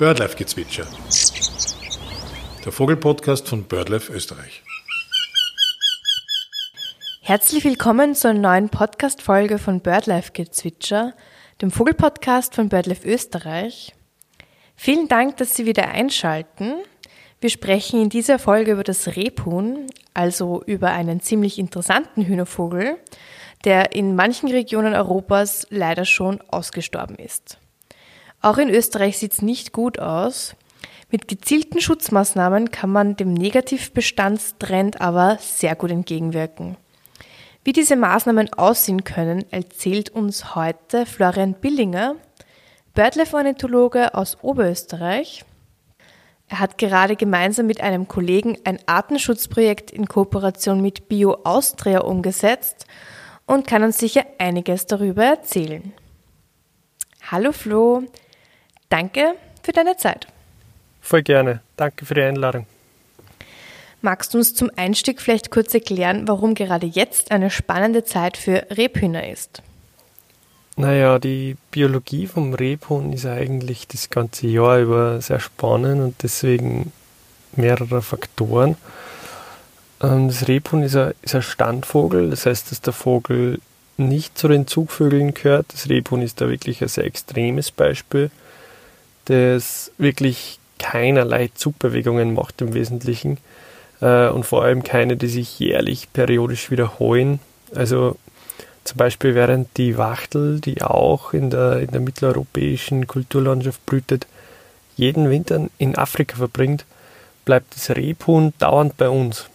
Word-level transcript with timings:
Birdlife-Gezwitscher. 0.00 0.86
Der 2.64 2.72
Vogelpodcast 2.72 3.46
von 3.46 3.64
Birdlife 3.64 4.10
Österreich. 4.10 4.62
Herzlich 7.20 7.64
willkommen 7.64 8.14
zur 8.14 8.32
neuen 8.32 8.70
Podcast-Folge 8.70 9.58
von 9.58 9.82
Birdlife-Gezwitscher, 9.82 11.12
dem 11.60 11.70
Vogelpodcast 11.70 12.54
von 12.54 12.70
Birdlife 12.70 13.06
Österreich. 13.06 13.94
Vielen 14.74 15.06
Dank, 15.06 15.36
dass 15.36 15.54
Sie 15.54 15.66
wieder 15.66 15.88
einschalten. 15.88 16.76
Wir 17.42 17.50
sprechen 17.50 18.00
in 18.00 18.08
dieser 18.08 18.38
Folge 18.38 18.72
über 18.72 18.84
das 18.84 19.06
Rebhuhn, 19.16 19.86
also 20.14 20.62
über 20.64 20.92
einen 20.92 21.20
ziemlich 21.20 21.58
interessanten 21.58 22.24
Hühnervogel, 22.24 22.96
der 23.66 23.92
in 23.92 24.16
manchen 24.16 24.48
Regionen 24.48 24.94
Europas 24.94 25.66
leider 25.68 26.06
schon 26.06 26.40
ausgestorben 26.48 27.16
ist. 27.16 27.58
Auch 28.42 28.56
in 28.56 28.70
Österreich 28.70 29.18
sieht 29.18 29.32
es 29.32 29.42
nicht 29.42 29.72
gut 29.72 29.98
aus. 29.98 30.56
Mit 31.10 31.28
gezielten 31.28 31.80
Schutzmaßnahmen 31.80 32.70
kann 32.70 32.90
man 32.90 33.16
dem 33.16 33.34
Negativbestandstrend 33.34 35.00
aber 35.00 35.38
sehr 35.40 35.74
gut 35.74 35.90
entgegenwirken. 35.90 36.76
Wie 37.64 37.72
diese 37.72 37.96
Maßnahmen 37.96 38.54
aussehen 38.54 39.04
können, 39.04 39.44
erzählt 39.50 40.08
uns 40.10 40.54
heute 40.54 41.04
Florian 41.04 41.54
Billinger, 41.54 42.16
Birdlife-Ornithologe 42.94 44.14
aus 44.14 44.38
Oberösterreich. 44.40 45.44
Er 46.48 46.60
hat 46.60 46.78
gerade 46.78 47.16
gemeinsam 47.16 47.66
mit 47.66 47.82
einem 47.82 48.08
Kollegen 48.08 48.56
ein 48.64 48.78
Artenschutzprojekt 48.86 49.90
in 49.90 50.06
Kooperation 50.06 50.80
mit 50.80 51.08
Bio 51.08 51.38
Austria 51.44 52.00
umgesetzt 52.00 52.86
und 53.46 53.66
kann 53.66 53.82
uns 53.82 53.98
sicher 53.98 54.24
einiges 54.38 54.86
darüber 54.86 55.24
erzählen. 55.24 55.92
Hallo 57.30 57.52
Flo, 57.52 58.04
Danke 58.90 59.36
für 59.62 59.72
deine 59.72 59.96
Zeit. 59.96 60.26
Voll 61.00 61.22
gerne. 61.22 61.60
Danke 61.76 62.04
für 62.04 62.14
die 62.14 62.22
Einladung. 62.22 62.66
Magst 64.02 64.34
du 64.34 64.38
uns 64.38 64.54
zum 64.54 64.70
Einstieg 64.76 65.20
vielleicht 65.20 65.50
kurz 65.50 65.72
erklären, 65.74 66.26
warum 66.26 66.54
gerade 66.54 66.86
jetzt 66.86 67.30
eine 67.30 67.50
spannende 67.50 68.04
Zeit 68.04 68.36
für 68.36 68.66
Rebhühner 68.70 69.28
ist? 69.28 69.62
Naja, 70.76 71.18
die 71.18 71.56
Biologie 71.70 72.26
vom 72.26 72.54
Rebhuhn 72.54 73.12
ist 73.12 73.26
eigentlich 73.26 73.86
das 73.86 74.08
ganze 74.08 74.46
Jahr 74.46 74.78
über 74.78 75.20
sehr 75.20 75.40
spannend 75.40 76.00
und 76.00 76.22
deswegen 76.22 76.92
mehrere 77.54 78.00
Faktoren. 78.00 78.76
Ähm, 80.02 80.28
das 80.28 80.48
Rebhuhn 80.48 80.82
ist 80.82 80.96
ein, 80.96 81.12
ist 81.20 81.34
ein 81.34 81.42
Standvogel, 81.42 82.30
das 82.30 82.46
heißt, 82.46 82.70
dass 82.70 82.80
der 82.80 82.94
Vogel 82.94 83.60
nicht 83.98 84.38
zu 84.38 84.48
den 84.48 84.66
Zugvögeln 84.66 85.34
gehört. 85.34 85.66
Das 85.74 85.90
Rebhuhn 85.90 86.22
ist 86.22 86.40
da 86.40 86.48
wirklich 86.48 86.80
ein 86.80 86.88
sehr 86.88 87.04
extremes 87.04 87.70
Beispiel 87.70 88.30
das 89.30 89.92
wirklich 89.96 90.58
keinerlei 90.78 91.50
Zugbewegungen 91.54 92.34
macht 92.34 92.60
im 92.62 92.74
Wesentlichen 92.74 93.38
äh, 94.00 94.28
und 94.28 94.44
vor 94.44 94.64
allem 94.64 94.82
keine, 94.82 95.16
die 95.16 95.28
sich 95.28 95.58
jährlich 95.58 96.12
periodisch 96.12 96.70
wiederholen. 96.70 97.38
Also 97.74 98.16
zum 98.84 98.96
Beispiel 98.96 99.34
während 99.34 99.76
die 99.76 99.96
Wachtel, 99.98 100.60
die 100.60 100.82
auch 100.82 101.32
in 101.32 101.50
der, 101.50 101.80
in 101.80 101.90
der 101.90 102.00
mitteleuropäischen 102.00 103.06
Kulturlandschaft 103.06 103.84
brütet, 103.86 104.26
jeden 104.96 105.30
Winter 105.30 105.68
in 105.78 105.96
Afrika 105.96 106.36
verbringt, 106.36 106.84
bleibt 107.44 107.76
das 107.76 107.90
Rebhuhn 107.90 108.52
dauernd 108.58 108.96
bei 108.96 109.08
uns. 109.08 109.46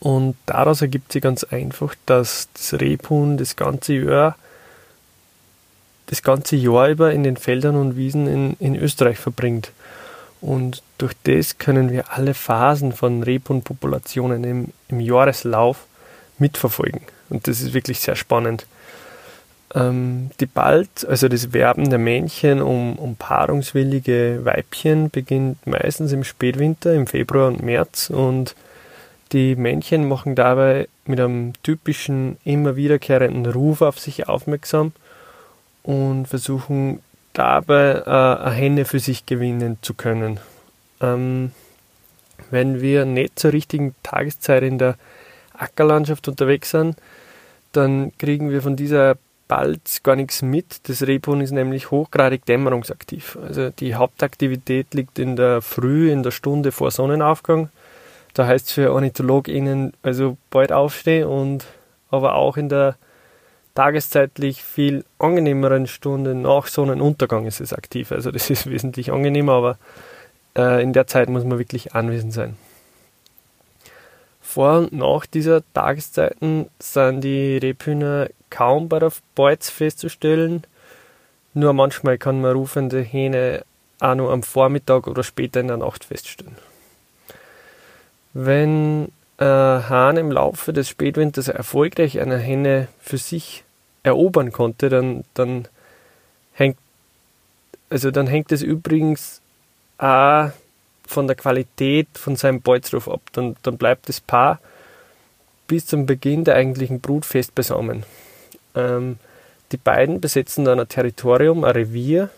Und 0.00 0.36
daraus 0.46 0.80
ergibt 0.80 1.12
sich 1.12 1.22
ganz 1.22 1.44
einfach, 1.44 1.94
dass 2.06 2.48
das 2.54 2.80
Rebhuhn 2.80 3.36
das 3.36 3.56
ganze 3.56 3.94
Jahr 3.94 4.36
das 6.06 6.22
ganze 6.22 6.56
Jahr 6.56 6.88
über 6.88 7.12
in 7.12 7.24
den 7.24 7.36
Feldern 7.36 7.76
und 7.76 7.96
Wiesen 7.96 8.26
in, 8.26 8.56
in 8.60 8.76
Österreich 8.76 9.18
verbringt. 9.18 9.72
Und 10.40 10.82
durch 10.98 11.14
das 11.24 11.58
können 11.58 11.90
wir 11.90 12.12
alle 12.12 12.34
Phasen 12.34 12.92
von 12.92 13.22
Rebhuhnpopulationen 13.22 14.44
im, 14.44 14.68
im 14.88 15.00
Jahreslauf 15.00 15.86
mitverfolgen. 16.38 17.00
Und 17.28 17.48
das 17.48 17.60
ist 17.60 17.74
wirklich 17.74 18.00
sehr 18.00 18.14
spannend. 18.14 18.66
Ähm, 19.74 20.30
die 20.38 20.46
Balz, 20.46 21.04
also 21.04 21.28
das 21.28 21.52
Werben 21.52 21.90
der 21.90 21.98
Männchen 21.98 22.62
um, 22.62 22.96
um 22.98 23.16
paarungswillige 23.16 24.44
Weibchen, 24.44 25.10
beginnt 25.10 25.66
meistens 25.66 26.12
im 26.12 26.22
Spätwinter, 26.22 26.94
im 26.94 27.08
Februar 27.08 27.48
und 27.48 27.62
März. 27.62 28.10
Und 28.10 28.54
die 29.32 29.56
Männchen 29.56 30.06
machen 30.06 30.36
dabei 30.36 30.86
mit 31.06 31.18
einem 31.18 31.54
typischen, 31.64 32.36
immer 32.44 32.76
wiederkehrenden 32.76 33.46
Ruf 33.46 33.82
auf 33.82 33.98
sich 33.98 34.28
aufmerksam– 34.28 34.92
und 35.86 36.26
versuchen 36.26 37.00
dabei 37.32 38.02
äh, 38.04 38.10
eine 38.44 38.50
Henne 38.50 38.84
für 38.84 38.98
sich 38.98 39.24
gewinnen 39.24 39.78
zu 39.82 39.94
können. 39.94 40.40
Ähm, 41.00 41.52
wenn 42.50 42.80
wir 42.80 43.04
nicht 43.04 43.38
zur 43.38 43.52
richtigen 43.52 43.94
Tageszeit 44.02 44.62
in 44.62 44.78
der 44.78 44.96
Ackerlandschaft 45.56 46.28
unterwegs 46.28 46.70
sind, 46.70 46.96
dann 47.72 48.12
kriegen 48.18 48.50
wir 48.50 48.62
von 48.62 48.76
dieser 48.76 49.16
Balz 49.48 50.02
gar 50.02 50.16
nichts 50.16 50.42
mit. 50.42 50.88
Das 50.88 51.06
Rebhuhn 51.06 51.40
ist 51.40 51.52
nämlich 51.52 51.90
hochgradig 51.90 52.44
dämmerungsaktiv. 52.46 53.38
Also 53.40 53.70
die 53.70 53.94
Hauptaktivität 53.94 54.92
liegt 54.92 55.18
in 55.20 55.36
der 55.36 55.62
Früh, 55.62 56.10
in 56.10 56.24
der 56.24 56.32
Stunde 56.32 56.72
vor 56.72 56.90
Sonnenaufgang. 56.90 57.68
Da 58.34 58.46
heißt 58.46 58.66
es 58.66 58.72
für 58.72 58.92
OrnithologInnen 58.92 59.92
also 60.02 60.36
bald 60.50 60.72
aufstehen 60.72 61.28
und 61.28 61.64
aber 62.10 62.34
auch 62.34 62.56
in 62.56 62.68
der 62.68 62.96
tageszeitlich 63.76 64.64
viel 64.64 65.04
angenehmeren 65.18 65.86
Stunde 65.86 66.34
nach 66.34 66.66
Sonnenuntergang 66.66 67.46
ist 67.46 67.60
es 67.60 67.72
aktiv. 67.72 68.10
Also 68.10 68.32
das 68.32 68.50
ist 68.50 68.66
wesentlich 68.70 69.12
angenehmer, 69.12 69.52
aber 69.52 69.78
äh, 70.56 70.82
in 70.82 70.92
der 70.92 71.06
Zeit 71.06 71.28
muss 71.28 71.44
man 71.44 71.58
wirklich 71.58 71.94
anwesend 71.94 72.32
sein. 72.32 72.56
Vor 74.40 74.78
und 74.78 74.92
nach 74.92 75.26
dieser 75.26 75.62
Tageszeiten 75.74 76.66
sind 76.78 77.20
die 77.20 77.58
Rebhühner 77.58 78.28
kaum 78.48 78.88
bei 78.88 78.98
der 78.98 79.12
Beutz 79.34 79.68
festzustellen. 79.68 80.64
Nur 81.52 81.72
manchmal 81.72 82.16
kann 82.16 82.40
man 82.40 82.52
rufende 82.52 83.00
Hähne 83.00 83.64
auch 84.00 84.14
nur 84.14 84.32
am 84.32 84.42
Vormittag 84.42 85.06
oder 85.06 85.22
später 85.22 85.60
in 85.60 85.68
der 85.68 85.78
Nacht 85.78 86.04
feststellen. 86.04 86.56
Wenn 88.32 89.12
ein 89.38 89.88
Hahn 89.88 90.16
im 90.16 90.32
Laufe 90.32 90.72
des 90.72 90.88
Spätwinters 90.88 91.48
erfolgreich 91.48 92.20
eine 92.20 92.38
Henne 92.38 92.88
für 93.00 93.18
sich 93.18 93.65
erobern 94.06 94.52
konnte, 94.52 94.88
dann, 94.88 95.24
dann 95.34 95.66
hängt, 96.52 96.78
also 97.90 98.10
dann 98.10 98.28
hängt 98.28 98.52
es 98.52 98.62
übrigens 98.62 99.42
auch 99.98 100.50
von 101.06 101.26
der 101.26 101.36
Qualität 101.36 102.08
von 102.14 102.36
seinem 102.36 102.60
Beutesruf 102.60 103.08
ab. 103.08 103.20
Dann, 103.32 103.56
dann 103.62 103.78
bleibt 103.78 104.08
das 104.08 104.20
Paar 104.20 104.60
bis 105.66 105.86
zum 105.86 106.06
Beginn 106.06 106.44
der 106.44 106.54
eigentlichen 106.54 107.00
Brut 107.00 107.24
fest 107.24 107.54
beisammen. 107.54 108.04
Ähm, 108.74 109.18
die 109.72 109.76
beiden 109.76 110.20
besetzen 110.20 110.64
dann 110.64 110.78
ein 110.78 110.88
Territorium, 110.88 111.64
ein 111.64 111.72
Revier 111.72 112.30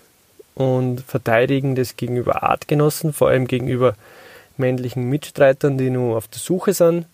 und 0.55 1.03
verteidigen 1.03 1.75
das 1.75 1.97
gegenüber 1.97 2.43
Artgenossen, 2.43 3.13
vor 3.13 3.29
allem 3.29 3.47
gegenüber 3.47 3.95
männlichen 4.57 5.09
Mitstreitern, 5.09 5.77
die 5.77 5.91
nur 5.91 6.17
auf 6.17 6.29
der 6.29 6.41
Suche 6.41 6.73
sind. 6.73 7.07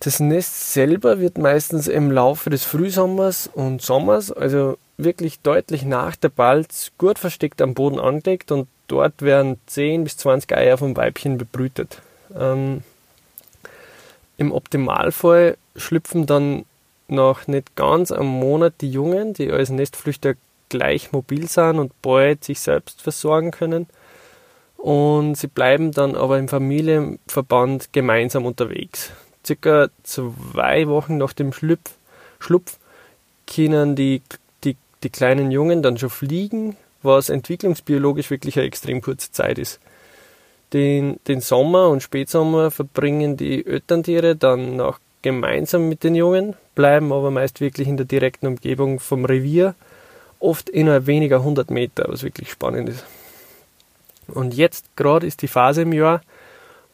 Das 0.00 0.20
Nest 0.20 0.72
selber 0.72 1.18
wird 1.18 1.38
meistens 1.38 1.88
im 1.88 2.12
Laufe 2.12 2.50
des 2.50 2.64
Frühsommers 2.64 3.50
und 3.52 3.82
Sommers, 3.82 4.30
also 4.30 4.78
wirklich 4.96 5.40
deutlich 5.40 5.84
nach 5.84 6.14
der 6.14 6.28
Balz, 6.28 6.92
gut 6.98 7.18
versteckt 7.18 7.60
am 7.60 7.74
Boden 7.74 7.98
angelegt 7.98 8.52
und 8.52 8.68
dort 8.86 9.22
werden 9.22 9.58
10 9.66 10.04
bis 10.04 10.16
20 10.18 10.56
Eier 10.56 10.78
vom 10.78 10.96
Weibchen 10.96 11.36
bebrütet. 11.36 12.00
Ähm, 12.36 12.82
Im 14.36 14.52
Optimalfall 14.52 15.56
schlüpfen 15.74 16.26
dann 16.26 16.64
nach 17.08 17.48
nicht 17.48 17.74
ganz 17.74 18.12
einem 18.12 18.26
Monat 18.26 18.74
die 18.80 18.90
Jungen, 18.90 19.34
die 19.34 19.50
als 19.50 19.70
Nestflüchter 19.70 20.34
gleich 20.68 21.10
mobil 21.10 21.48
sind 21.48 21.78
und 21.80 22.02
bald 22.02 22.44
sich 22.44 22.60
selbst 22.60 23.02
versorgen 23.02 23.50
können. 23.50 23.86
Und 24.76 25.34
sie 25.34 25.48
bleiben 25.48 25.90
dann 25.90 26.14
aber 26.14 26.38
im 26.38 26.46
Familienverband 26.46 27.92
gemeinsam 27.92 28.46
unterwegs 28.46 29.10
circa 29.48 29.88
zwei 30.02 30.86
Wochen 30.88 31.16
nach 31.16 31.32
dem 31.32 31.52
Schlupf, 31.52 31.94
Schlupf 32.38 32.78
können 33.46 33.96
die, 33.96 34.22
die, 34.64 34.76
die 35.02 35.10
kleinen 35.10 35.50
Jungen 35.50 35.82
dann 35.82 35.98
schon 35.98 36.10
fliegen, 36.10 36.76
was 37.02 37.30
entwicklungsbiologisch 37.30 38.30
wirklich 38.30 38.58
eine 38.58 38.66
extrem 38.66 39.00
kurze 39.00 39.32
Zeit 39.32 39.58
ist. 39.58 39.80
Den, 40.72 41.18
den 41.26 41.40
Sommer 41.40 41.88
und 41.88 42.02
Spätsommer 42.02 42.70
verbringen 42.70 43.36
die 43.36 43.66
Elterntiere 43.66 44.36
dann 44.36 44.76
noch 44.76 44.98
gemeinsam 45.22 45.88
mit 45.88 46.04
den 46.04 46.14
Jungen, 46.14 46.54
bleiben 46.74 47.12
aber 47.12 47.30
meist 47.30 47.60
wirklich 47.60 47.88
in 47.88 47.96
der 47.96 48.06
direkten 48.06 48.46
Umgebung 48.46 49.00
vom 49.00 49.24
Revier, 49.24 49.74
oft 50.40 50.68
innerhalb 50.68 51.06
weniger 51.06 51.36
100 51.38 51.70
Meter, 51.70 52.04
was 52.08 52.22
wirklich 52.22 52.50
spannend 52.50 52.90
ist. 52.90 53.04
Und 54.28 54.54
jetzt 54.54 54.94
gerade 54.94 55.26
ist 55.26 55.40
die 55.40 55.48
Phase 55.48 55.82
im 55.82 55.92
Jahr, 55.94 56.20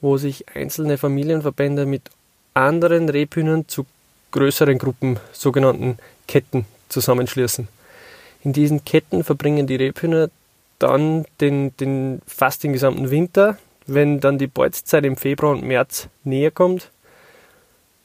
wo 0.01 0.17
sich 0.19 0.47
einzelne 0.55 0.99
Familienverbände 0.99 1.85
mit 1.85 2.03
anderen 2.55 3.09
Rebhühnern 3.09 3.69
zu 3.69 3.87
größeren 4.31 4.79
Gruppen, 4.79 5.19
sogenannten 5.33 5.99
Ketten, 6.27 6.67
zusammenschließen. 6.89 7.69
In 8.43 8.53
diesen 8.53 8.85
Ketten 8.85 9.25
verbringen 9.25 9.67
die 9.67 9.77
Rebhühner 9.77 10.31
dann 10.79 11.25
den, 11.41 11.77
den, 11.77 12.21
fast 12.27 12.65
den 12.65 12.73
gesamten 12.73 13.11
Winter. 13.11 13.59
Wenn 13.87 14.21
dann 14.21 14.39
die 14.39 14.47
Beutzzeit 14.47 15.05
im 15.05 15.17
Februar 15.17 15.53
und 15.53 15.63
März 15.63 16.09
näher 16.25 16.51
kommt, 16.51 16.91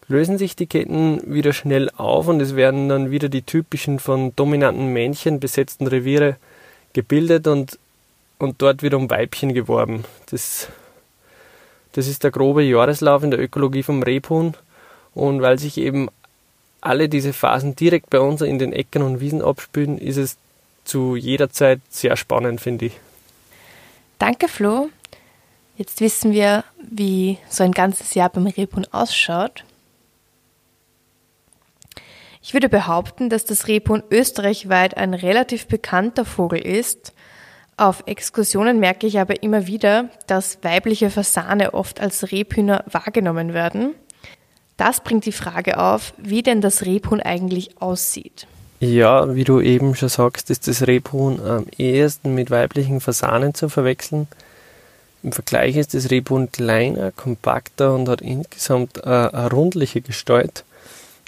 lösen 0.07 0.38
sich 0.38 0.56
die 0.56 0.68
Ketten 0.68 1.22
wieder 1.34 1.54
schnell 1.54 1.90
auf 1.96 2.28
und 2.28 2.42
es 2.42 2.56
werden 2.56 2.90
dann 2.90 3.12
wieder 3.12 3.30
die 3.30 3.44
typischen 3.44 4.00
von 4.00 4.36
dominanten 4.36 4.88
Männchen 4.88 5.40
besetzten 5.40 5.88
Reviere 5.88 6.36
gebildet 6.94 7.48
und, 7.48 7.78
und 8.40 8.62
dort 8.62 8.81
wieder 8.81 8.98
um 8.98 9.10
Weibchen 9.10 9.54
geworben. 9.54 10.04
Das, 10.31 10.68
das 11.94 12.07
ist 12.07 12.24
der 12.24 12.31
grobe 12.31 12.63
Jahreslauf 12.63 13.24
in 13.24 13.31
der 13.31 13.39
Ökologie 13.39 13.83
vom 13.83 14.03
Rebhuhn 14.03 14.53
und 15.13 15.41
weil 15.41 15.59
sich 15.59 15.77
eben 15.77 16.09
alle 16.81 17.09
diese 17.09 17.33
Phasen 17.33 17.75
direkt 17.75 18.09
bei 18.09 18.19
uns 18.19 18.41
in 18.41 18.59
den 18.59 18.74
Äckern 18.74 19.03
und 19.03 19.19
Wiesen 19.19 19.41
abspielen, 19.41 19.97
ist 19.97 20.18
es 20.18 20.38
zu 20.86 21.15
jeder 21.15 21.50
Zeit 21.50 21.81
sehr 21.89 22.15
spannend, 22.15 22.62
finde 22.62 22.86
ich. 22.86 23.00
Danke, 24.18 24.47
Flo. 24.47 24.89
Jetzt 25.77 26.01
wissen 26.01 26.31
wir, 26.33 26.63
wie 26.91 27.38
so 27.50 27.63
ein 27.63 27.71
ganzes 27.71 28.13
Jahr 28.13 28.30
beim 28.30 28.47
Rebhuhn 28.47 28.86
ausschaut. 28.91 29.63
Ich 32.41 32.53
würde 32.53 32.69
behaupten, 32.69 33.30
dass 33.30 33.45
das 33.45 33.68
Rebhuhn 33.68 34.03
österreichweit 34.09 34.97
ein 34.97 35.13
relativ 35.13 35.68
bekannter 35.68 36.25
Vogel 36.25 36.59
ist. 36.59 37.13
Auf 37.80 38.04
Exkursionen 38.08 38.81
merke 38.81 39.08
ich 39.08 39.22
aber 39.22 39.42
immer 39.42 39.66
wieder, 39.66 40.10
dass 40.28 40.58
weibliche 40.64 41.10
Fasane 41.10 41.74
oft 41.74 42.02
als 42.02 42.30
Rebhühner 42.30 42.84
wahrgenommen 42.92 43.54
werden. 43.54 43.96
Das 44.76 45.00
bringt 45.00 45.26
die 45.26 45.31
Frage 45.31 45.80
auf, 45.80 46.14
wie 46.18 46.44
denn 46.44 46.60
das 46.60 46.81
Rebhuhn 46.81 47.22
eigentlich 47.22 47.81
aussieht. 47.81 48.48
Ja, 48.81 49.34
wie 49.34 49.46
du 49.46 49.62
eben 49.62 49.96
schon 49.96 50.10
sagst, 50.10 50.50
ist 50.50 50.68
das 50.68 50.88
Rebhuhn 50.88 51.40
am 51.40 51.68
ehesten 51.78 52.36
mit 52.36 52.52
weiblichen 52.52 53.00
Fasanen 53.00 53.54
zu 53.54 53.70
verwechseln. 53.70 54.28
Im 55.24 55.32
Vergleich 55.32 55.78
ist 55.78 55.94
das 55.94 56.12
Rebhuhn 56.12 56.52
kleiner, 56.52 57.14
kompakter 57.14 57.96
und 57.96 58.10
hat 58.10 58.20
insgesamt 58.20 59.06
eine 59.06 59.50
rundliche 59.52 60.02
Gestalt. 60.02 60.66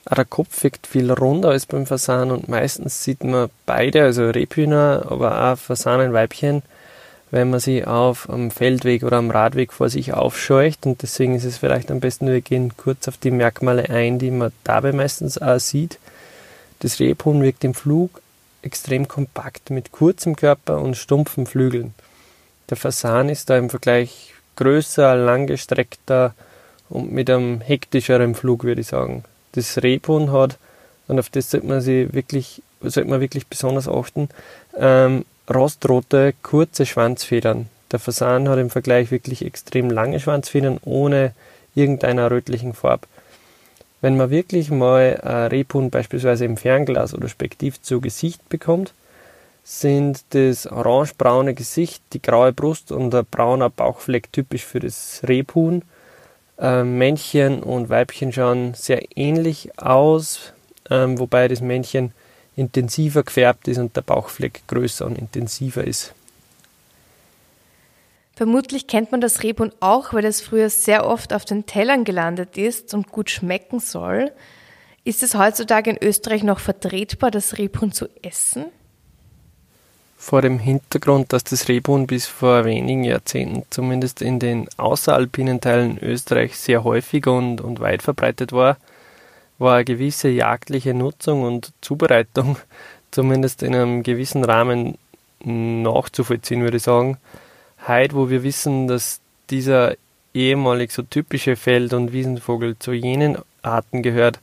Der 0.09 0.25
Kopf 0.25 0.63
wirkt 0.63 0.87
viel 0.87 1.11
runder 1.11 1.49
als 1.49 1.67
beim 1.67 1.85
Fasan 1.85 2.31
und 2.31 2.49
meistens 2.49 3.03
sieht 3.03 3.23
man 3.23 3.49
beide, 3.67 4.03
also 4.03 4.29
Rebhühner, 4.29 5.05
aber 5.07 5.51
auch 5.51 5.57
Fasanenweibchen, 5.57 6.63
wenn 7.29 7.51
man 7.51 7.59
sie 7.59 7.85
auf 7.85 8.27
am 8.27 8.49
Feldweg 8.49 9.03
oder 9.03 9.17
am 9.17 9.29
Radweg 9.29 9.71
vor 9.71 9.89
sich 9.89 10.13
aufscheucht. 10.13 10.87
Und 10.87 11.03
deswegen 11.03 11.35
ist 11.35 11.45
es 11.45 11.59
vielleicht 11.59 11.91
am 11.91 11.99
besten, 11.99 12.27
wir 12.27 12.41
gehen 12.41 12.75
kurz 12.77 13.07
auf 13.07 13.17
die 13.17 13.31
Merkmale 13.31 13.89
ein, 13.89 14.17
die 14.17 14.31
man 14.31 14.51
dabei 14.63 14.91
meistens 14.91 15.37
auch 15.37 15.59
sieht. 15.59 15.99
Das 16.79 16.99
Rebhuhn 16.99 17.41
wirkt 17.41 17.63
im 17.63 17.75
Flug 17.75 18.21
extrem 18.63 19.07
kompakt 19.07 19.69
mit 19.69 19.91
kurzem 19.91 20.35
Körper 20.35 20.79
und 20.79 20.97
stumpfen 20.97 21.45
Flügeln. 21.45 21.93
Der 22.69 22.77
Fasan 22.77 23.29
ist 23.29 23.51
da 23.51 23.57
im 23.57 23.69
Vergleich 23.69 24.33
größer, 24.55 25.15
langgestreckter 25.15 26.33
und 26.89 27.11
mit 27.11 27.29
einem 27.29 27.61
hektischeren 27.61 28.33
Flug, 28.33 28.63
würde 28.63 28.81
ich 28.81 28.87
sagen 28.87 29.23
das 29.53 29.81
Rebhuhn 29.81 30.31
hat, 30.31 30.57
und 31.07 31.19
auf 31.19 31.29
das 31.29 31.51
sollte 31.51 31.67
man 31.67 31.81
sich 31.81 32.13
wirklich, 32.13 32.61
sollte 32.81 33.09
man 33.09 33.21
wirklich 33.21 33.47
besonders 33.47 33.87
achten, 33.87 34.29
ähm, 34.77 35.25
rostrote, 35.53 36.33
kurze 36.41 36.85
Schwanzfedern. 36.85 37.67
Der 37.91 37.99
Fasan 37.99 38.47
hat 38.47 38.59
im 38.59 38.69
Vergleich 38.69 39.11
wirklich 39.11 39.43
extrem 39.45 39.89
lange 39.89 40.19
Schwanzfedern 40.19 40.79
ohne 40.85 41.33
irgendeiner 41.75 42.31
rötlichen 42.31 42.73
Farbe. 42.73 43.07
Wenn 43.99 44.17
man 44.17 44.29
wirklich 44.29 44.71
mal 44.71 45.19
ein 45.21 45.47
Rebhuhn 45.47 45.89
beispielsweise 45.89 46.45
im 46.45 46.57
Fernglas 46.57 47.13
oder 47.13 47.27
Spektiv 47.27 47.81
zu 47.81 48.01
Gesicht 48.01 48.47
bekommt, 48.49 48.93
sind 49.63 50.23
das 50.31 50.65
orangebraune 50.65 51.53
Gesicht, 51.53 52.01
die 52.13 52.21
graue 52.21 52.51
Brust 52.51 52.91
und 52.91 53.11
der 53.11 53.23
brauner 53.23 53.69
Bauchfleck 53.69 54.31
typisch 54.31 54.65
für 54.65 54.79
das 54.79 55.21
Rebhuhn 55.27 55.83
ähm, 56.61 56.97
Männchen 56.97 57.63
und 57.63 57.89
Weibchen 57.89 58.31
schauen 58.31 58.75
sehr 58.75 59.17
ähnlich 59.17 59.79
aus, 59.79 60.53
ähm, 60.89 61.19
wobei 61.19 61.47
das 61.47 61.59
Männchen 61.59 62.13
intensiver 62.55 63.23
gefärbt 63.23 63.67
ist 63.67 63.79
und 63.79 63.95
der 63.95 64.01
Bauchfleck 64.01 64.61
größer 64.67 65.05
und 65.05 65.17
intensiver 65.17 65.83
ist. 65.83 66.13
Vermutlich 68.35 68.87
kennt 68.87 69.11
man 69.11 69.21
das 69.21 69.43
Rebhuhn 69.43 69.71
auch, 69.79 70.13
weil 70.13 70.25
es 70.25 70.41
früher 70.41 70.69
sehr 70.69 71.05
oft 71.05 71.33
auf 71.33 71.45
den 71.45 71.65
Tellern 71.65 72.03
gelandet 72.03 72.57
ist 72.57 72.93
und 72.93 73.09
gut 73.09 73.29
schmecken 73.29 73.79
soll. 73.79 74.31
Ist 75.03 75.23
es 75.23 75.35
heutzutage 75.35 75.89
in 75.89 75.97
Österreich 75.97 76.43
noch 76.43 76.59
vertretbar, 76.59 77.31
das 77.31 77.57
Rebhuhn 77.57 77.91
zu 77.91 78.07
essen? 78.21 78.65
Vor 80.21 80.43
dem 80.43 80.59
Hintergrund, 80.59 81.33
dass 81.33 81.43
das 81.43 81.67
Rebhuhn 81.67 82.05
bis 82.05 82.27
vor 82.27 82.63
wenigen 82.63 83.03
Jahrzehnten 83.03 83.63
zumindest 83.71 84.21
in 84.21 84.37
den 84.37 84.69
außeralpinen 84.77 85.61
Teilen 85.61 85.97
Österreichs 85.97 86.63
sehr 86.63 86.83
häufig 86.83 87.25
und, 87.25 87.59
und 87.59 87.79
weit 87.79 88.03
verbreitet 88.03 88.51
war, 88.51 88.77
war 89.57 89.77
eine 89.77 89.85
gewisse 89.85 90.29
jagdliche 90.29 90.93
Nutzung 90.93 91.41
und 91.41 91.73
Zubereitung 91.81 92.57
zumindest 93.11 93.63
in 93.63 93.73
einem 93.73 94.03
gewissen 94.03 94.45
Rahmen 94.45 94.99
nachzuvollziehen, 95.43 96.61
würde 96.61 96.77
ich 96.77 96.83
sagen. 96.83 97.17
Heute, 97.87 98.15
wo 98.15 98.29
wir 98.29 98.43
wissen, 98.43 98.87
dass 98.87 99.21
dieser 99.49 99.95
ehemalig 100.35 100.91
so 100.91 101.01
typische 101.01 101.55
Feld- 101.55 101.93
und 101.93 102.13
Wiesenvogel 102.13 102.77
zu 102.77 102.93
jenen 102.93 103.39
Arten 103.63 104.03
gehört, 104.03 104.39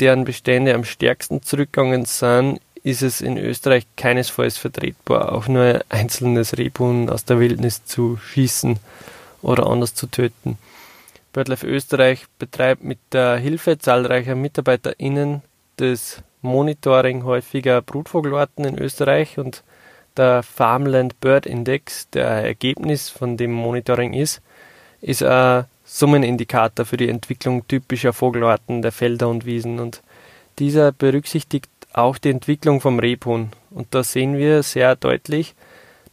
deren 0.00 0.24
Bestände 0.24 0.74
am 0.74 0.84
stärksten 0.84 1.42
zurückgegangen 1.42 2.06
sind, 2.06 2.58
ist 2.84 3.02
es 3.02 3.20
in 3.20 3.38
Österreich 3.38 3.86
keinesfalls 3.96 4.58
vertretbar, 4.58 5.32
auch 5.32 5.46
nur 5.46 5.62
ein 5.62 5.80
einzelnes 5.88 6.58
Rebhuhn 6.58 7.08
aus 7.08 7.24
der 7.24 7.38
Wildnis 7.38 7.84
zu 7.84 8.16
schießen 8.16 8.78
oder 9.40 9.66
anders 9.66 9.94
zu 9.94 10.06
töten. 10.06 10.58
BirdLife 11.32 11.66
Österreich 11.66 12.26
betreibt 12.38 12.84
mit 12.84 12.98
der 13.12 13.36
Hilfe 13.36 13.78
zahlreicher 13.78 14.34
MitarbeiterInnen 14.34 15.42
das 15.76 16.22
Monitoring 16.42 17.24
häufiger 17.24 17.80
Brutvogelarten 17.80 18.64
in 18.64 18.78
Österreich 18.78 19.38
und 19.38 19.62
der 20.16 20.42
Farmland 20.42 21.18
Bird 21.20 21.46
Index, 21.46 22.10
der 22.10 22.26
Ergebnis 22.26 23.08
von 23.08 23.36
dem 23.36 23.52
Monitoring 23.52 24.12
ist, 24.12 24.42
ist 25.00 25.22
ein 25.22 25.64
Summenindikator 25.84 26.84
für 26.84 26.96
die 26.96 27.08
Entwicklung 27.08 27.66
typischer 27.66 28.12
Vogelarten 28.12 28.82
der 28.82 28.92
Felder 28.92 29.28
und 29.28 29.46
Wiesen 29.46 29.80
und 29.80 30.02
dieser 30.58 30.92
berücksichtigt 30.92 31.71
auch 31.94 32.18
die 32.18 32.30
Entwicklung 32.30 32.80
vom 32.80 32.98
Rebhuhn. 32.98 33.50
Und 33.70 33.88
da 33.94 34.02
sehen 34.02 34.36
wir 34.36 34.62
sehr 34.62 34.96
deutlich, 34.96 35.54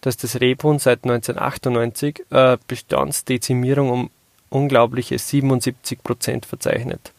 dass 0.02 0.18
das 0.18 0.40
Rebhuhn 0.40 0.80
seit 0.80 1.04
1998 1.04 2.26
äh, 2.30 2.58
Bestandsdezimierung 2.68 3.90
um 3.90 4.10
unglaubliche 4.50 5.18
77 5.18 6.02
Prozent 6.04 6.46
verzeichnet. 6.46 7.14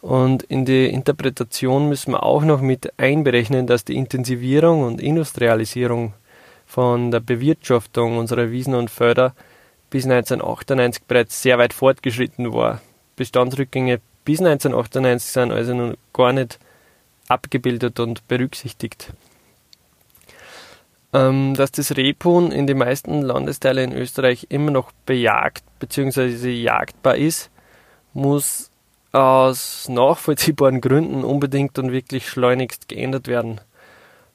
Und 0.00 0.42
in 0.44 0.64
die 0.64 0.86
Interpretation 0.86 1.88
müssen 1.88 2.12
wir 2.12 2.22
auch 2.22 2.42
noch 2.42 2.60
mit 2.60 2.98
einberechnen, 2.98 3.66
dass 3.66 3.84
die 3.84 3.96
Intensivierung 3.96 4.82
und 4.82 5.00
Industrialisierung 5.00 6.14
von 6.66 7.10
der 7.10 7.20
Bewirtschaftung 7.20 8.16
unserer 8.16 8.50
Wiesen 8.50 8.74
und 8.74 8.90
Förder 8.90 9.34
bis 9.90 10.04
1998 10.04 11.02
bereits 11.04 11.42
sehr 11.42 11.58
weit 11.58 11.72
fortgeschritten 11.72 12.52
war. 12.52 12.80
Bestandsrückgänge 13.16 14.00
bis 14.24 14.40
1998 14.40 15.30
sind 15.30 15.52
also 15.52 15.74
noch 15.74 15.94
gar 16.12 16.32
nicht 16.32 16.58
abgebildet 17.30 18.00
und 18.00 18.26
berücksichtigt. 18.28 19.12
Ähm, 21.12 21.54
dass 21.54 21.72
das 21.72 21.96
Rebhuhn 21.96 22.52
in 22.52 22.66
den 22.66 22.78
meisten 22.78 23.22
Landesteilen 23.22 23.92
in 23.92 23.98
Österreich 23.98 24.46
immer 24.48 24.70
noch 24.70 24.92
bejagt 25.06 25.64
bzw. 25.80 26.50
jagdbar 26.50 27.16
ist, 27.16 27.50
muss 28.12 28.70
aus 29.12 29.88
nachvollziehbaren 29.88 30.80
Gründen 30.80 31.24
unbedingt 31.24 31.78
und 31.80 31.90
wirklich 31.90 32.28
schleunigst 32.28 32.88
geändert 32.88 33.26
werden. 33.26 33.60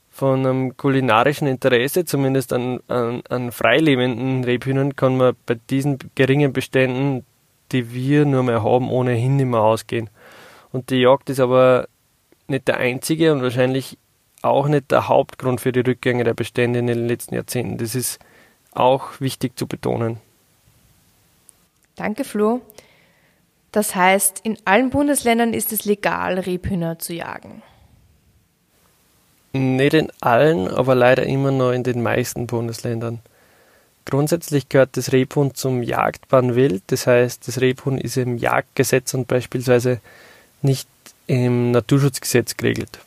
Von 0.10 0.46
einem 0.46 0.78
kulinarischen 0.78 1.48
Interesse, 1.48 2.06
zumindest 2.06 2.52
an, 2.52 2.80
an, 2.88 3.22
an 3.30 3.52
freilebenden 3.52 4.44
Rebhühnern, 4.44 4.96
kann 4.96 5.18
man 5.18 5.36
bei 5.46 5.56
diesen 5.70 5.98
geringen 6.16 6.52
Beständen, 6.52 7.26
die 7.72 7.94
wir 7.94 8.26
nur 8.26 8.44
mehr 8.44 8.64
haben, 8.64 8.90
ohnehin 8.90 9.38
nicht 9.38 9.46
mehr 9.46 9.62
ausgehen. 9.62 10.10
Und 10.72 10.90
die 10.90 11.02
Jagd 11.02 11.30
ist 11.30 11.40
aber 11.40 11.88
nicht 12.48 12.68
der 12.68 12.78
einzige 12.78 13.32
und 13.32 13.42
wahrscheinlich 13.42 13.98
auch 14.42 14.68
nicht 14.68 14.92
der 14.92 15.08
Hauptgrund 15.08 15.62
für 15.62 15.72
die 15.72 15.80
Rückgänge 15.80 16.24
der 16.24 16.34
Bestände 16.34 16.80
in 16.80 16.88
den 16.88 17.08
letzten 17.08 17.36
Jahrzehnten. 17.36 17.78
Das 17.78 17.96
ist 17.96 18.20
auch 18.74 19.20
wichtig 19.20 19.58
zu 19.58 19.68
betonen. 19.68 20.18
Danke, 21.96 22.24
Flo. 22.24 22.62
Das 23.72 23.96
heißt, 23.96 24.42
in 24.44 24.58
allen 24.66 24.90
Bundesländern 24.90 25.54
ist 25.54 25.72
es 25.74 25.86
legal, 25.86 26.40
Rebhühner 26.40 27.00
zu 27.00 27.14
jagen. 27.14 27.62
Nicht 29.54 29.94
in 29.94 30.12
allen, 30.22 30.68
aber 30.68 30.96
leider 30.96 31.24
immer 31.24 31.52
noch 31.52 31.72
in 31.72 31.84
den 31.84 32.04
meisten 32.04 32.48
Bundesländern. 32.48 33.20
Grundsätzlich 34.06 34.70
gehört 34.70 34.98
das 34.98 35.12
Rebhuhn 35.12 35.56
zum 35.56 35.82
jagdbaren 35.82 36.56
Wild, 36.56 36.84
das 36.88 37.08
heißt, 37.08 37.48
das 37.48 37.60
Rebhuhn 37.60 37.98
ist 37.98 38.18
im 38.18 38.38
Jagdgesetz 38.38 39.14
und 39.14 39.28
beispielsweise 39.28 40.00
nicht 40.62 40.88
im 41.28 41.72
Naturschutzgesetz 41.72 42.58
geregelt. 42.58 43.00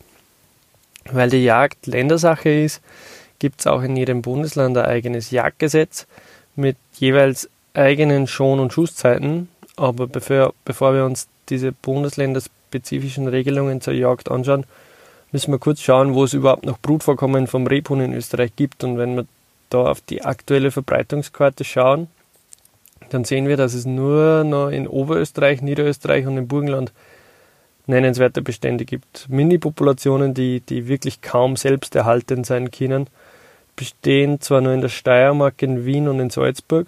Weil 1.11 1.31
die 1.31 1.45
Jagd 1.45 1.87
Ländersache 1.87 2.51
ist, 2.51 2.83
gibt 3.39 3.61
es 3.61 3.67
auch 3.67 3.83
in 3.83 3.97
jedem 3.97 4.23
Bundesland 4.23 4.77
ein 4.77 4.85
eigenes 4.85 5.31
Jagdgesetz 5.31 6.07
mit 6.57 6.77
jeweils 6.95 7.49
eigenen 7.75 8.27
Schon- 8.27 8.61
und 8.61 8.73
Schusszeiten. 8.73 9.49
Aber 9.77 10.07
bevor, 10.07 10.55
bevor 10.65 10.95
wir 10.95 11.05
uns 11.05 11.29
diese 11.49 11.73
bundesländerspezifischen 11.73 13.29
Regelungen 13.29 13.81
zur 13.81 13.95
Jagd 13.95 14.31
anschauen, 14.31 14.65
müssen 15.31 15.53
wir 15.53 15.59
kurz 15.59 15.81
schauen, 15.81 16.15
wo 16.15 16.25
es 16.25 16.35
überhaupt 16.35 16.67
noch 16.67 16.79
Brutvorkommen 16.79 17.47
vom 17.47 17.67
Rebhuhn 17.67 18.01
in 18.01 18.15
Österreich 18.15 18.53
gibt. 18.57 18.83
Und 18.83 18.99
wenn 18.99 19.15
wir 19.17 19.27
da 19.71 19.85
auf 19.85 20.01
die 20.01 20.25
aktuelle 20.25 20.71
Verbreitungskarte 20.71 21.65
schauen, 21.65 22.09
dann 23.11 23.25
sehen 23.25 23.47
wir, 23.47 23.57
dass 23.57 23.75
es 23.75 23.87
nur 23.87 24.45
noch 24.45 24.69
in 24.69 24.89
Oberösterreich, 24.89 25.63
Niederösterreich 25.63 26.27
und 26.27 26.37
im 26.37 26.49
Burgenland 26.49 26.93
nennenswerte 27.89 28.43
Bestände 28.43 28.85
gibt. 28.85 29.27
Mini-Populationen, 29.29 30.35
die, 30.35 30.61
die 30.61 30.87
wirklich 30.89 31.23
kaum 31.23 31.57
selbst 31.57 31.95
erhalten 31.97 32.45
sein 32.45 32.71
können, 32.71 33.09
bestehen 33.77 34.41
zwar 34.41 34.61
nur 34.61 34.73
in 34.73 34.81
der 34.81 34.89
Steiermark, 34.89 35.63
in 35.63 35.85
Wien 35.85 36.09
und 36.09 36.21
in 36.21 36.31
Salzburg. 36.31 36.87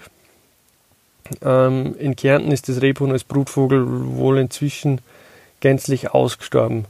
Ähm, 1.42 1.94
in 1.98 2.16
Kärnten 2.16 2.52
ist 2.52 2.68
das 2.68 2.82
Rebhuhn 2.82 3.12
als 3.12 3.24
Brutvogel 3.24 3.84
wohl 3.86 4.38
inzwischen 4.38 5.00
gänzlich 5.60 6.12
ausgestorben. 6.12 6.84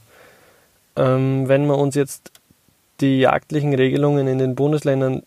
Ähm, 0.96 1.48
wenn 1.48 1.66
wir 1.66 1.78
uns 1.78 1.94
jetzt 1.94 2.32
die 3.00 3.20
jagdlichen 3.20 3.74
Regelungen 3.74 4.26
in 4.26 4.38
den 4.38 4.54
Bundesländern 4.54 5.22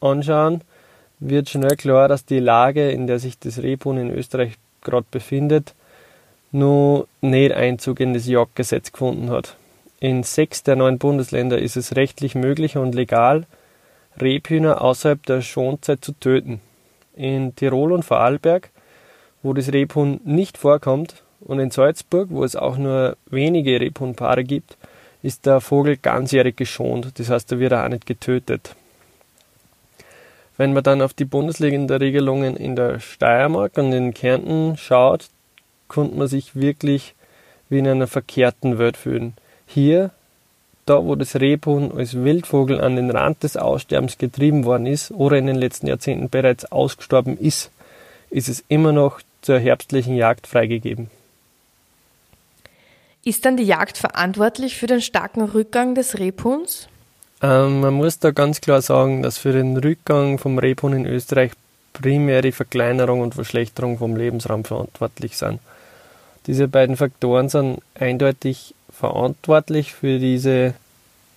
anschauen, 0.00 0.62
wird 1.18 1.48
schnell 1.48 1.76
klar, 1.76 2.08
dass 2.08 2.24
die 2.24 2.38
Lage, 2.38 2.90
in 2.90 3.06
der 3.06 3.18
sich 3.18 3.38
das 3.38 3.58
Rebhuhn 3.58 3.98
in 3.98 4.10
Österreich 4.10 4.54
gerade 4.82 5.06
befindet, 5.10 5.74
nur 6.52 7.06
nicht 7.20 7.52
Einzug 7.52 8.00
in 8.00 8.14
das 8.14 8.26
Jagdgesetz 8.26 8.92
gefunden 8.92 9.30
hat. 9.30 9.56
In 10.00 10.22
sechs 10.22 10.62
der 10.62 10.76
neun 10.76 10.98
Bundesländer 10.98 11.58
ist 11.58 11.76
es 11.76 11.96
rechtlich 11.96 12.34
möglich 12.34 12.76
und 12.76 12.94
legal, 12.94 13.46
Rebhühner 14.20 14.80
außerhalb 14.80 15.24
der 15.26 15.42
Schonzeit 15.42 16.04
zu 16.04 16.12
töten. 16.12 16.60
In 17.14 17.54
Tirol 17.54 17.92
und 17.92 18.04
Vorarlberg, 18.04 18.70
wo 19.42 19.52
das 19.52 19.72
Rebhuhn 19.72 20.20
nicht 20.24 20.58
vorkommt, 20.58 21.22
und 21.40 21.58
in 21.58 21.70
Salzburg, 21.70 22.28
wo 22.30 22.44
es 22.44 22.54
auch 22.54 22.76
nur 22.76 23.16
wenige 23.26 23.80
Rebhuhnpaare 23.80 24.44
gibt, 24.44 24.76
ist 25.22 25.46
der 25.46 25.60
Vogel 25.60 25.96
ganzjährig 25.96 26.56
geschont. 26.56 27.18
Das 27.18 27.30
heißt, 27.30 27.50
da 27.50 27.58
wird 27.58 27.72
er 27.72 27.84
auch 27.84 27.88
nicht 27.88 28.06
getötet. 28.06 28.74
Wenn 30.56 30.72
man 30.74 30.82
dann 30.82 31.00
auf 31.00 31.14
die 31.14 31.24
Bundesländer-Regelungen 31.24 32.56
in 32.56 32.76
der 32.76 33.00
Steiermark 33.00 33.78
und 33.78 33.92
in 33.92 34.12
Kärnten 34.12 34.76
schaut, 34.76 35.28
konnte 35.90 36.16
man 36.16 36.28
sich 36.28 36.56
wirklich 36.56 37.14
wie 37.68 37.78
in 37.78 37.86
einer 37.86 38.06
verkehrten 38.06 38.78
Welt 38.78 38.96
fühlen. 38.96 39.34
Hier, 39.66 40.10
da 40.86 41.04
wo 41.04 41.14
das 41.14 41.36
Rebhuhn 41.36 41.92
als 41.92 42.14
Wildvogel 42.14 42.80
an 42.80 42.96
den 42.96 43.10
Rand 43.10 43.42
des 43.42 43.56
Aussterbens 43.56 44.16
getrieben 44.16 44.64
worden 44.64 44.86
ist 44.86 45.10
oder 45.10 45.36
in 45.36 45.46
den 45.46 45.56
letzten 45.56 45.86
Jahrzehnten 45.86 46.30
bereits 46.30 46.64
ausgestorben 46.72 47.36
ist, 47.36 47.70
ist 48.30 48.48
es 48.48 48.64
immer 48.68 48.92
noch 48.92 49.20
zur 49.42 49.58
herbstlichen 49.58 50.16
Jagd 50.16 50.46
freigegeben. 50.46 51.10
Ist 53.22 53.44
dann 53.44 53.56
die 53.56 53.64
Jagd 53.64 53.98
verantwortlich 53.98 54.76
für 54.76 54.86
den 54.86 55.02
starken 55.02 55.42
Rückgang 55.42 55.94
des 55.94 56.18
Rebhuhns? 56.18 56.88
Ähm, 57.42 57.80
man 57.80 57.94
muss 57.94 58.18
da 58.18 58.30
ganz 58.30 58.60
klar 58.60 58.80
sagen, 58.80 59.22
dass 59.22 59.38
für 59.38 59.52
den 59.52 59.76
Rückgang 59.76 60.38
vom 60.38 60.58
Rebhuhn 60.58 60.92
in 60.92 61.06
Österreich 61.06 61.52
primär 61.92 62.42
die 62.42 62.52
Verkleinerung 62.52 63.20
und 63.20 63.34
Verschlechterung 63.34 63.98
vom 63.98 64.16
Lebensraum 64.16 64.64
verantwortlich 64.64 65.36
sind. 65.36 65.60
Diese 66.46 66.68
beiden 66.68 66.96
Faktoren 66.96 67.48
sind 67.48 67.80
eindeutig 67.94 68.74
verantwortlich 68.90 69.92
für 69.92 70.18
diese 70.18 70.74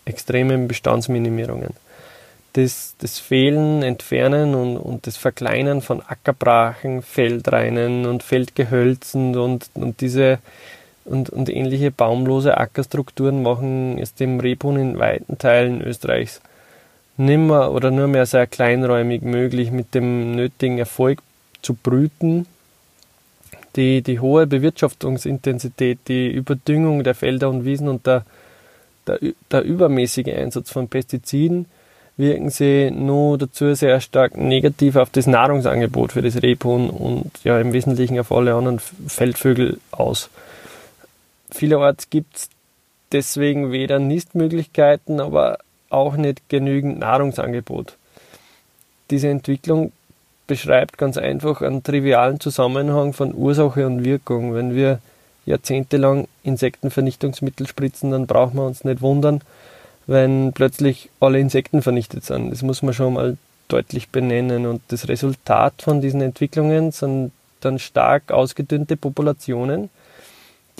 extremen 0.05 0.67
Bestandsminimierungen. 0.67 1.71
Das, 2.53 2.95
das 2.99 3.19
Fehlen, 3.19 3.81
Entfernen 3.81 4.53
und, 4.53 4.77
und 4.77 5.07
das 5.07 5.17
Verkleinern 5.17 5.81
von 5.81 6.01
Ackerbrachen, 6.01 7.01
Feldreinen 7.01 8.05
und 8.05 8.21
Feldgehölzen 8.21 9.35
und, 9.35 9.69
und 9.73 10.01
diese 10.01 10.39
und, 11.05 11.29
und 11.29 11.49
ähnliche 11.49 11.91
baumlose 11.91 12.57
Ackerstrukturen 12.57 13.43
machen 13.43 13.97
es 13.97 14.13
dem 14.13 14.39
Rebhuhn 14.39 14.77
in 14.77 14.99
weiten 14.99 15.37
Teilen 15.37 15.81
Österreichs 15.81 16.41
nimmer 17.17 17.71
oder 17.71 17.91
nur 17.91 18.07
mehr 18.07 18.25
sehr 18.25 18.47
kleinräumig 18.47 19.21
möglich, 19.21 19.71
mit 19.71 19.93
dem 19.93 20.35
nötigen 20.35 20.79
Erfolg 20.79 21.21
zu 21.61 21.75
brüten. 21.75 22.47
Die, 23.75 24.01
die 24.01 24.19
hohe 24.19 24.45
Bewirtschaftungsintensität, 24.45 25.99
die 26.07 26.29
Überdüngung 26.29 27.03
der 27.03 27.15
Felder 27.15 27.49
und 27.49 27.65
Wiesen 27.65 27.87
und 27.87 28.05
der, 28.05 28.23
der, 29.07 29.19
der 29.51 29.63
übermäßige 29.63 30.27
Einsatz 30.27 30.71
von 30.71 30.87
Pestiziden 30.87 31.65
wirken 32.15 32.49
sie 32.49 32.91
nur 32.91 33.37
dazu 33.37 33.73
sehr 33.73 33.99
stark 33.99 34.37
negativ 34.37 34.95
auf 34.95 35.09
das 35.09 35.25
Nahrungsangebot 35.25 36.11
für 36.11 36.21
das 36.21 36.41
Rebhuhn 36.41 36.89
und 36.89 37.31
ja 37.43 37.59
im 37.59 37.73
Wesentlichen 37.73 38.19
auf 38.19 38.31
alle 38.31 38.53
anderen 38.53 38.79
Feldvögel 38.79 39.79
aus. 39.91 40.29
Vielerorts 41.49 42.09
gibt 42.09 42.35
es 42.35 42.49
deswegen 43.11 43.71
weder 43.71 43.99
Nistmöglichkeiten, 43.99 45.19
aber 45.19 45.59
auch 45.89 46.15
nicht 46.15 46.49
genügend 46.49 46.99
Nahrungsangebot. 46.99 47.97
Diese 49.09 49.29
Entwicklung 49.29 49.91
beschreibt 50.47 50.97
ganz 50.97 51.17
einfach 51.17 51.61
einen 51.61 51.83
trivialen 51.83 52.39
Zusammenhang 52.39 53.13
von 53.13 53.33
Ursache 53.33 53.85
und 53.85 54.03
Wirkung. 54.03 54.53
Wenn 54.53 54.75
wir 54.75 54.99
jahrzehntelang 55.45 56.27
Insektenvernichtungsmittel 56.43 57.67
spritzen, 57.67 58.11
dann 58.11 58.27
brauchen 58.27 58.57
wir 58.57 58.65
uns 58.65 58.83
nicht 58.83 59.01
wundern, 59.01 59.41
wenn 60.07 60.51
plötzlich 60.53 61.09
alle 61.19 61.39
Insekten 61.39 61.81
vernichtet 61.81 62.25
sind. 62.25 62.51
Das 62.51 62.61
muss 62.61 62.81
man 62.81 62.93
schon 62.93 63.13
mal 63.13 63.37
deutlich 63.67 64.09
benennen. 64.09 64.65
Und 64.65 64.81
das 64.89 65.07
Resultat 65.07 65.81
von 65.81 66.01
diesen 66.01 66.21
Entwicklungen 66.21 66.91
sind 66.91 67.31
dann 67.61 67.79
stark 67.79 68.31
ausgedünnte 68.31 68.97
Populationen, 68.97 69.89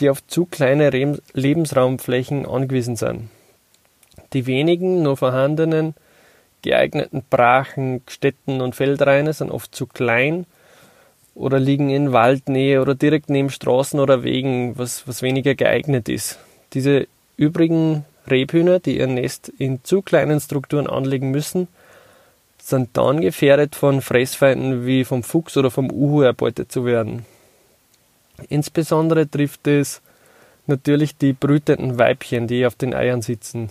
die 0.00 0.10
auf 0.10 0.26
zu 0.26 0.44
kleine 0.44 0.90
Lebensraumflächen 1.32 2.46
angewiesen 2.46 2.96
sind. 2.96 3.30
Die 4.32 4.46
wenigen 4.46 5.02
noch 5.02 5.18
vorhandenen 5.18 5.94
geeigneten 6.64 7.22
Brachen, 7.28 8.02
Städten 8.08 8.60
und 8.60 8.74
Feldreine 8.74 9.32
sind 9.32 9.50
oft 9.50 9.74
zu 9.74 9.86
klein 9.86 10.46
oder 11.34 11.60
liegen 11.60 11.90
in 11.90 12.12
Waldnähe 12.12 12.80
oder 12.80 12.94
direkt 12.94 13.28
neben 13.28 13.50
Straßen 13.50 14.00
oder 14.00 14.24
Wegen, 14.24 14.76
was, 14.78 15.06
was 15.06 15.22
weniger 15.22 15.54
geeignet 15.54 16.08
ist. 16.08 16.38
Diese 16.72 17.06
übrigen 17.36 18.04
Rebhühner, 18.28 18.80
die 18.80 18.98
ihr 18.98 19.06
Nest 19.06 19.52
in 19.58 19.84
zu 19.84 20.00
kleinen 20.00 20.40
Strukturen 20.40 20.86
anlegen 20.86 21.30
müssen, 21.30 21.68
sind 22.58 22.96
dann 22.96 23.20
gefährdet 23.20 23.76
von 23.76 24.00
Fressfeinden 24.00 24.86
wie 24.86 25.04
vom 25.04 25.22
Fuchs 25.22 25.56
oder 25.58 25.70
vom 25.70 25.90
Uhu 25.90 26.22
erbeutet 26.22 26.72
zu 26.72 26.86
werden. 26.86 27.26
Insbesondere 28.48 29.28
trifft 29.28 29.66
es 29.66 30.00
natürlich 30.66 31.18
die 31.18 31.34
brütenden 31.34 31.98
Weibchen, 31.98 32.46
die 32.46 32.64
auf 32.64 32.74
den 32.74 32.94
Eiern 32.94 33.20
sitzen. 33.20 33.68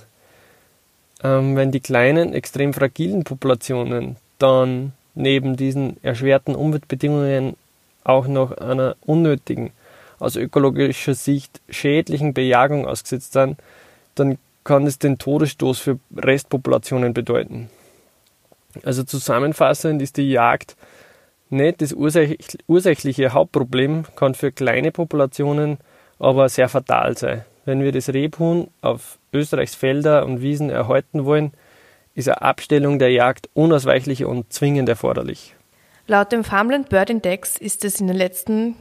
Ähm, 1.23 1.55
wenn 1.55 1.71
die 1.71 1.79
kleinen, 1.79 2.33
extrem 2.33 2.73
fragilen 2.73 3.23
Populationen 3.23 4.17
dann 4.39 4.93
neben 5.15 5.55
diesen 5.55 5.97
erschwerten 6.03 6.55
Umweltbedingungen 6.55 7.55
auch 8.03 8.27
noch 8.27 8.51
einer 8.57 8.95
unnötigen, 9.05 9.71
aus 10.19 10.35
ökologischer 10.35 11.15
Sicht 11.15 11.61
schädlichen 11.69 12.33
Bejagung 12.33 12.85
ausgesetzt 12.85 13.33
sind, 13.33 13.57
dann 14.15 14.37
kann 14.63 14.85
es 14.87 14.99
den 14.99 15.17
Todesstoß 15.17 15.79
für 15.79 15.99
Restpopulationen 16.15 17.13
bedeuten. 17.13 17.69
Also 18.83 19.03
zusammenfassend 19.03 20.01
ist 20.01 20.17
die 20.17 20.31
Jagd 20.31 20.75
nicht 21.49 21.81
das 21.81 21.93
ursächliche 21.93 23.33
Hauptproblem, 23.33 24.05
kann 24.15 24.33
für 24.33 24.51
kleine 24.51 24.91
Populationen 24.91 25.77
aber 26.19 26.49
sehr 26.49 26.69
fatal 26.69 27.17
sein. 27.17 27.45
Wenn 27.65 27.81
wir 27.81 27.91
das 27.91 28.09
Rebhuhn 28.09 28.69
auf 28.81 29.19
Österreichs 29.33 29.75
Felder 29.75 30.25
und 30.25 30.41
Wiesen 30.41 30.69
erhalten 30.69 31.25
wollen, 31.25 31.51
ist 32.15 32.27
eine 32.27 32.41
Abstellung 32.41 32.99
der 32.99 33.11
Jagd 33.11 33.49
unausweichlich 33.53 34.25
und 34.25 34.53
zwingend 34.53 34.87
erforderlich. 34.87 35.55
Laut 36.07 36.31
dem 36.31 36.43
Farmland 36.43 36.89
Bird 36.89 37.09
Index 37.09 37.57
ist 37.57 37.85
es 37.85 37.99
in 37.99 38.07
den 38.07 38.17
letzten 38.17 38.75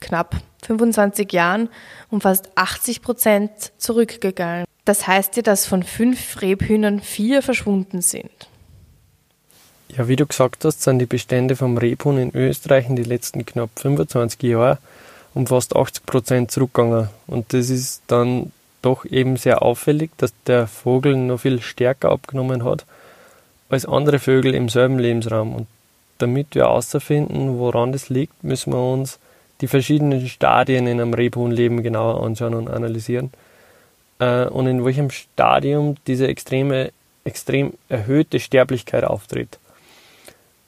knapp 0.00 0.36
25 0.64 1.32
Jahren 1.32 1.68
um 2.10 2.20
fast 2.20 2.50
80 2.56 3.02
Prozent 3.02 3.50
zurückgegangen. 3.76 4.64
Das 4.84 5.06
heißt 5.06 5.36
ja, 5.36 5.42
dass 5.42 5.66
von 5.66 5.82
fünf 5.82 6.40
Rebhühnern 6.42 7.00
vier 7.00 7.42
verschwunden 7.42 8.02
sind. 8.02 8.30
Ja, 9.96 10.08
wie 10.08 10.16
du 10.16 10.26
gesagt 10.26 10.64
hast, 10.64 10.82
sind 10.82 10.98
die 10.98 11.06
Bestände 11.06 11.54
vom 11.54 11.76
Rebhuhn 11.76 12.18
in 12.18 12.34
Österreich 12.34 12.88
in 12.88 12.96
den 12.96 13.04
letzten 13.04 13.44
knapp 13.44 13.70
25 13.76 14.42
Jahren 14.42 14.78
um 15.34 15.46
fast 15.46 15.76
80 15.76 16.06
Prozent 16.06 16.50
zurückgegangen. 16.50 17.08
Und 17.26 17.52
das 17.52 17.70
ist 17.70 18.02
dann 18.06 18.52
doch 18.82 19.04
eben 19.04 19.36
sehr 19.36 19.62
auffällig, 19.62 20.10
dass 20.16 20.32
der 20.46 20.66
Vogel 20.66 21.16
noch 21.16 21.40
viel 21.40 21.60
stärker 21.60 22.10
abgenommen 22.10 22.64
hat 22.64 22.84
als 23.68 23.86
andere 23.86 24.18
Vögel 24.18 24.54
im 24.54 24.68
selben 24.68 24.98
Lebensraum. 24.98 25.54
Und 25.54 25.66
damit 26.18 26.54
wir 26.54 26.64
herausfinden, 26.64 27.58
woran 27.58 27.92
das 27.92 28.10
liegt, 28.10 28.44
müssen 28.44 28.72
wir 28.72 28.82
uns 28.82 29.18
die 29.62 29.68
verschiedenen 29.68 30.26
Stadien 30.28 30.86
in 30.86 31.00
einem 31.00 31.14
Rebhuhnleben 31.14 31.82
genauer 31.82 32.22
anschauen 32.22 32.54
und 32.54 32.68
analysieren. 32.68 33.30
Äh, 34.18 34.44
und 34.46 34.66
in 34.66 34.84
welchem 34.84 35.10
Stadium 35.10 35.96
diese 36.06 36.26
extreme 36.26 36.90
extrem 37.24 37.74
erhöhte 37.88 38.40
Sterblichkeit 38.40 39.04
auftritt. 39.04 39.58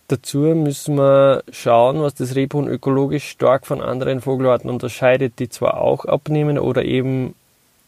Dazu 0.09 0.39
müssen 0.39 0.97
wir 0.97 1.43
schauen, 1.51 2.01
was 2.03 2.15
das 2.15 2.35
Rebhuhn 2.35 2.69
ökologisch 2.69 3.29
stark 3.29 3.67
von 3.67 3.81
anderen 3.81 4.21
Vogelarten 4.21 4.69
unterscheidet, 4.71 5.39
die 5.39 5.49
zwar 5.49 5.81
auch 5.81 6.05
abnehmen 6.05 6.59
oder 6.59 6.85
eben, 6.85 7.35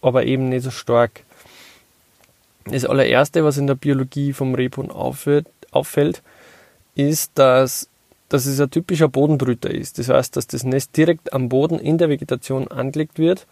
aber 0.03 0.25
eben 0.25 0.49
nicht 0.49 0.63
so 0.63 0.71
stark. 0.71 1.23
Das 2.65 2.85
allererste, 2.85 3.45
was 3.45 3.59
in 3.59 3.67
der 3.67 3.77
Biologie 3.77 4.33
vom 4.33 4.55
Rebhuhn 4.55 4.91
auffällt, 4.91 6.23
ist, 6.97 7.33
dass, 7.35 7.89
dass 8.29 8.47
es 8.47 8.61
ein 8.61 8.71
typischer 8.71 9.09
Bodenbrüter 9.09 9.71
ist. 9.71 9.99
Das 9.99 10.09
heißt, 10.09 10.37
dass 10.37 10.47
das 10.47 10.65
Nest 10.65 10.97
direkt 10.97 11.33
am 11.33 11.49
Boden 11.49 11.79
in 11.79 11.99
der 11.99 12.09
Vegetation 12.09 12.69
angelegt 12.69 13.19
wird. 13.19 13.47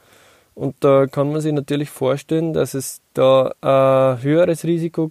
Und 0.55 0.77
da 0.81 1.07
kann 1.07 1.33
man 1.33 1.41
sich 1.41 1.53
natürlich 1.53 1.91
vorstellen, 1.91 2.53
dass 2.53 2.75
es 2.75 3.01
da 3.13 3.53
ein 3.61 4.23
höheres 4.23 4.65
Risiko 4.65 5.11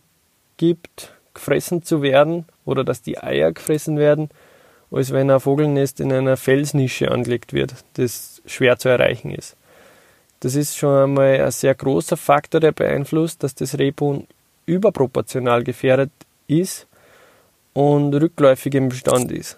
gibt, 0.58 1.13
gefressen 1.34 1.84
zu 1.84 2.02
werden 2.02 2.46
oder 2.66 2.84
dass 2.84 3.02
die 3.02 3.18
Eier 3.18 3.52
gefressen 3.52 3.98
werden, 3.98 4.30
als 4.92 5.12
wenn 5.12 5.32
ein 5.32 5.40
Vogelnest 5.40 6.00
in 6.00 6.13
einer 6.13 6.38
Felsnische 6.38 7.12
angelegt 7.12 7.54
wird, 7.54 7.74
das 7.94 8.42
schwer 8.46 8.78
zu 8.78 8.90
erreichen 8.90 9.32
ist. 9.32 9.56
Das 10.44 10.56
ist 10.56 10.76
schon 10.76 11.04
einmal 11.04 11.40
ein 11.40 11.52
sehr 11.52 11.74
großer 11.74 12.18
Faktor, 12.18 12.60
der 12.60 12.74
beeinflusst, 12.74 13.44
dass 13.44 13.56
das 13.56 13.80
Rebhuhn 13.80 14.28
überproportional 14.66 15.64
gefährdet 15.64 16.12
ist 16.48 16.86
und 17.72 18.14
rückläufig 18.14 18.76
im 18.76 18.90
Bestand 18.90 19.32
ist. 19.32 19.58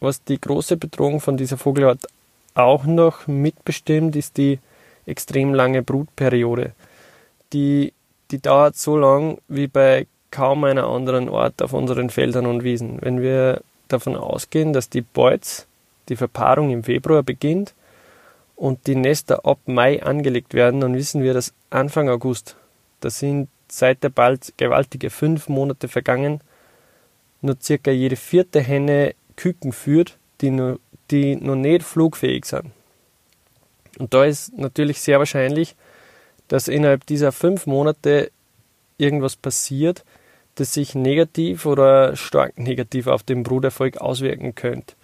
Was 0.00 0.24
die 0.24 0.40
große 0.40 0.78
Bedrohung 0.78 1.20
von 1.20 1.36
dieser 1.36 1.56
Vogelart 1.56 2.08
auch 2.54 2.86
noch 2.86 3.28
mitbestimmt, 3.28 4.16
ist 4.16 4.36
die 4.36 4.58
extrem 5.06 5.54
lange 5.54 5.84
Brutperiode. 5.84 6.72
Die, 7.52 7.92
die 8.32 8.42
dauert 8.42 8.76
so 8.76 8.96
lang 8.96 9.38
wie 9.46 9.68
bei 9.68 10.08
kaum 10.32 10.64
einer 10.64 10.88
anderen 10.88 11.28
Ort 11.28 11.62
auf 11.62 11.72
unseren 11.72 12.10
Feldern 12.10 12.46
und 12.46 12.64
Wiesen. 12.64 12.98
Wenn 13.00 13.22
wir 13.22 13.60
davon 13.86 14.16
ausgehen, 14.16 14.72
dass 14.72 14.90
die 14.90 15.02
Beutz, 15.02 15.68
die 16.08 16.16
Verpaarung 16.16 16.72
im 16.72 16.82
Februar 16.82 17.22
beginnt 17.22 17.74
und 18.56 18.86
die 18.86 18.94
Nester 18.94 19.44
ab 19.44 19.58
Mai 19.66 20.02
angelegt 20.02 20.54
werden, 20.54 20.80
dann 20.80 20.94
wissen 20.94 21.22
wir, 21.22 21.34
dass 21.34 21.54
Anfang 21.70 22.08
August, 22.08 22.56
da 23.00 23.10
sind 23.10 23.48
seit 23.68 24.02
der 24.02 24.10
bald 24.10 24.54
gewaltige 24.56 25.10
fünf 25.10 25.48
Monate 25.48 25.88
vergangen, 25.88 26.40
nur 27.40 27.56
circa 27.60 27.90
jede 27.90 28.16
vierte 28.16 28.60
Henne 28.60 29.14
Küken 29.36 29.72
führt, 29.72 30.16
die 30.40 30.50
noch, 30.50 30.78
die 31.10 31.36
noch 31.36 31.56
nicht 31.56 31.82
flugfähig 31.82 32.44
sind. 32.44 32.70
Und 33.98 34.14
da 34.14 34.24
ist 34.24 34.56
natürlich 34.56 35.00
sehr 35.00 35.18
wahrscheinlich, 35.18 35.76
dass 36.48 36.68
innerhalb 36.68 37.06
dieser 37.06 37.32
fünf 37.32 37.66
Monate 37.66 38.30
irgendwas 38.98 39.36
passiert, 39.36 40.04
das 40.56 40.74
sich 40.74 40.94
negativ 40.94 41.66
oder 41.66 42.16
stark 42.16 42.58
negativ 42.58 43.06
auf 43.06 43.22
den 43.22 43.42
Bruderfolg 43.42 43.98
auswirken 43.98 44.54
könnte. 44.54 44.94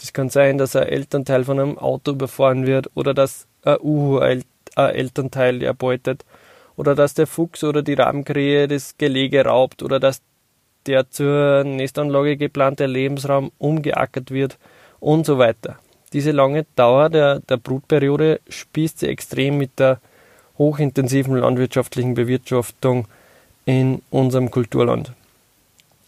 Das 0.00 0.14
kann 0.14 0.30
sein, 0.30 0.56
dass 0.56 0.76
ein 0.76 0.88
Elternteil 0.88 1.44
von 1.44 1.60
einem 1.60 1.78
Auto 1.78 2.12
überfahren 2.12 2.66
wird 2.66 2.90
oder 2.94 3.12
dass 3.12 3.46
ein 3.64 3.78
Uhu 3.80 4.18
ein 4.18 4.42
Elternteil 4.74 5.62
erbeutet 5.62 6.24
oder 6.76 6.94
dass 6.94 7.12
der 7.12 7.26
Fuchs 7.26 7.62
oder 7.62 7.82
die 7.82 7.92
Rabenkrähe 7.92 8.66
das 8.66 8.96
Gelege 8.96 9.44
raubt 9.44 9.82
oder 9.82 10.00
dass 10.00 10.22
der 10.86 11.10
zur 11.10 11.64
Nestanlage 11.64 12.38
geplante 12.38 12.86
Lebensraum 12.86 13.52
umgeackert 13.58 14.30
wird 14.30 14.58
und 15.00 15.26
so 15.26 15.36
weiter. 15.36 15.78
Diese 16.14 16.30
lange 16.30 16.64
Dauer 16.76 17.10
der, 17.10 17.40
der 17.40 17.58
Brutperiode 17.58 18.40
spießt 18.48 19.00
sie 19.00 19.08
extrem 19.08 19.58
mit 19.58 19.78
der 19.78 20.00
hochintensiven 20.56 21.36
landwirtschaftlichen 21.36 22.14
Bewirtschaftung 22.14 23.06
in 23.66 24.00
unserem 24.10 24.50
Kulturland. 24.50 25.12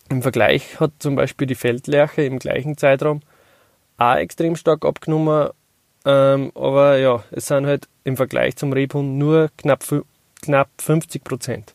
Im 0.08 0.22
Vergleich 0.22 0.80
hat 0.80 0.92
zum 0.98 1.14
Beispiel 1.14 1.46
die 1.46 1.54
Feldlerche 1.54 2.22
im 2.22 2.38
gleichen 2.38 2.78
Zeitraum 2.78 3.20
auch 4.02 4.16
extrem 4.16 4.56
stark 4.56 4.84
abgenommen, 4.84 5.50
ähm, 6.04 6.52
aber 6.54 6.98
ja, 6.98 7.22
es 7.30 7.46
sind 7.46 7.66
halt 7.66 7.88
im 8.04 8.16
Vergleich 8.16 8.56
zum 8.56 8.72
Rebhund 8.72 9.18
nur 9.18 9.50
knapp, 9.56 9.84
knapp 10.40 10.68
50 10.78 11.24
Prozent. 11.24 11.74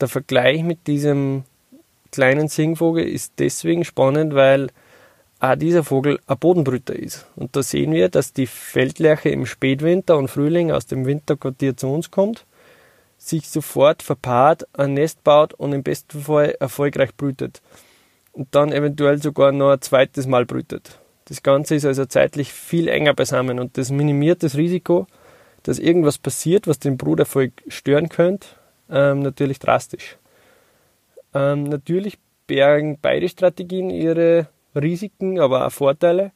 Der 0.00 0.08
Vergleich 0.08 0.62
mit 0.62 0.86
diesem 0.86 1.44
kleinen 2.12 2.48
Singvogel 2.48 3.04
ist 3.06 3.34
deswegen 3.38 3.84
spannend, 3.84 4.34
weil 4.34 4.68
auch 5.40 5.56
dieser 5.56 5.84
Vogel 5.84 6.18
ein 6.26 6.38
Bodenbrüter 6.38 6.94
ist. 6.94 7.26
Und 7.36 7.56
da 7.56 7.62
sehen 7.62 7.92
wir, 7.92 8.08
dass 8.08 8.32
die 8.32 8.46
Feldlerche 8.46 9.28
im 9.30 9.46
Spätwinter 9.46 10.16
und 10.16 10.28
Frühling 10.28 10.70
aus 10.70 10.86
dem 10.86 11.04
Winterquartier 11.06 11.76
zu 11.76 11.88
uns 11.88 12.10
kommt 12.10 12.46
sich 13.18 13.48
sofort 13.48 14.02
verpaart, 14.02 14.66
ein 14.78 14.94
Nest 14.94 15.24
baut 15.24 15.54
und 15.54 15.72
im 15.72 15.82
besten 15.82 16.22
Fall 16.22 16.56
erfolgreich 16.60 17.14
brütet. 17.16 17.60
Und 18.32 18.54
dann 18.54 18.72
eventuell 18.72 19.20
sogar 19.20 19.52
noch 19.52 19.70
ein 19.70 19.80
zweites 19.80 20.26
Mal 20.26 20.44
brütet. 20.44 20.98
Das 21.26 21.42
Ganze 21.42 21.74
ist 21.74 21.84
also 21.84 22.06
zeitlich 22.06 22.52
viel 22.52 22.88
enger 22.88 23.12
beisammen 23.12 23.58
und 23.58 23.76
das 23.78 23.90
minimiert 23.90 24.42
das 24.42 24.56
Risiko, 24.56 25.06
dass 25.64 25.78
irgendwas 25.78 26.18
passiert, 26.18 26.68
was 26.68 26.78
den 26.78 26.96
Bruderfolg 26.96 27.52
stören 27.68 28.08
könnte, 28.08 28.48
ähm, 28.88 29.20
natürlich 29.20 29.58
drastisch. 29.58 30.16
Ähm, 31.34 31.64
natürlich 31.64 32.18
bergen 32.46 32.98
beide 33.02 33.28
Strategien 33.28 33.90
ihre 33.90 34.46
Risiken, 34.74 35.40
aber 35.40 35.66
auch 35.66 35.72
Vorteile. 35.72 36.30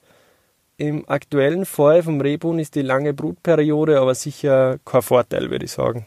Im 0.76 1.09
aktuellen 1.09 1.66
Fall 1.66 2.03
vom 2.03 2.20
Rebhuhn 2.20 2.59
ist 2.59 2.74
die 2.74 2.83
lange 2.83 3.12
Brutperiode 3.14 4.00
aber 4.00 4.14
sicher 4.14 4.79
kein 4.85 5.03
Vorteil, 5.03 5.50
würde 5.50 5.66
ich 5.66 5.72
sagen. 5.72 6.07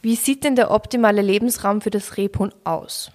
Wie 0.00 0.14
sieht 0.14 0.44
denn 0.44 0.56
der 0.56 0.70
optimale 0.70 1.20
Lebensraum 1.20 1.80
für 1.80 1.90
das 1.90 2.16
Rebhuhn 2.16 2.54
aus? 2.64 3.10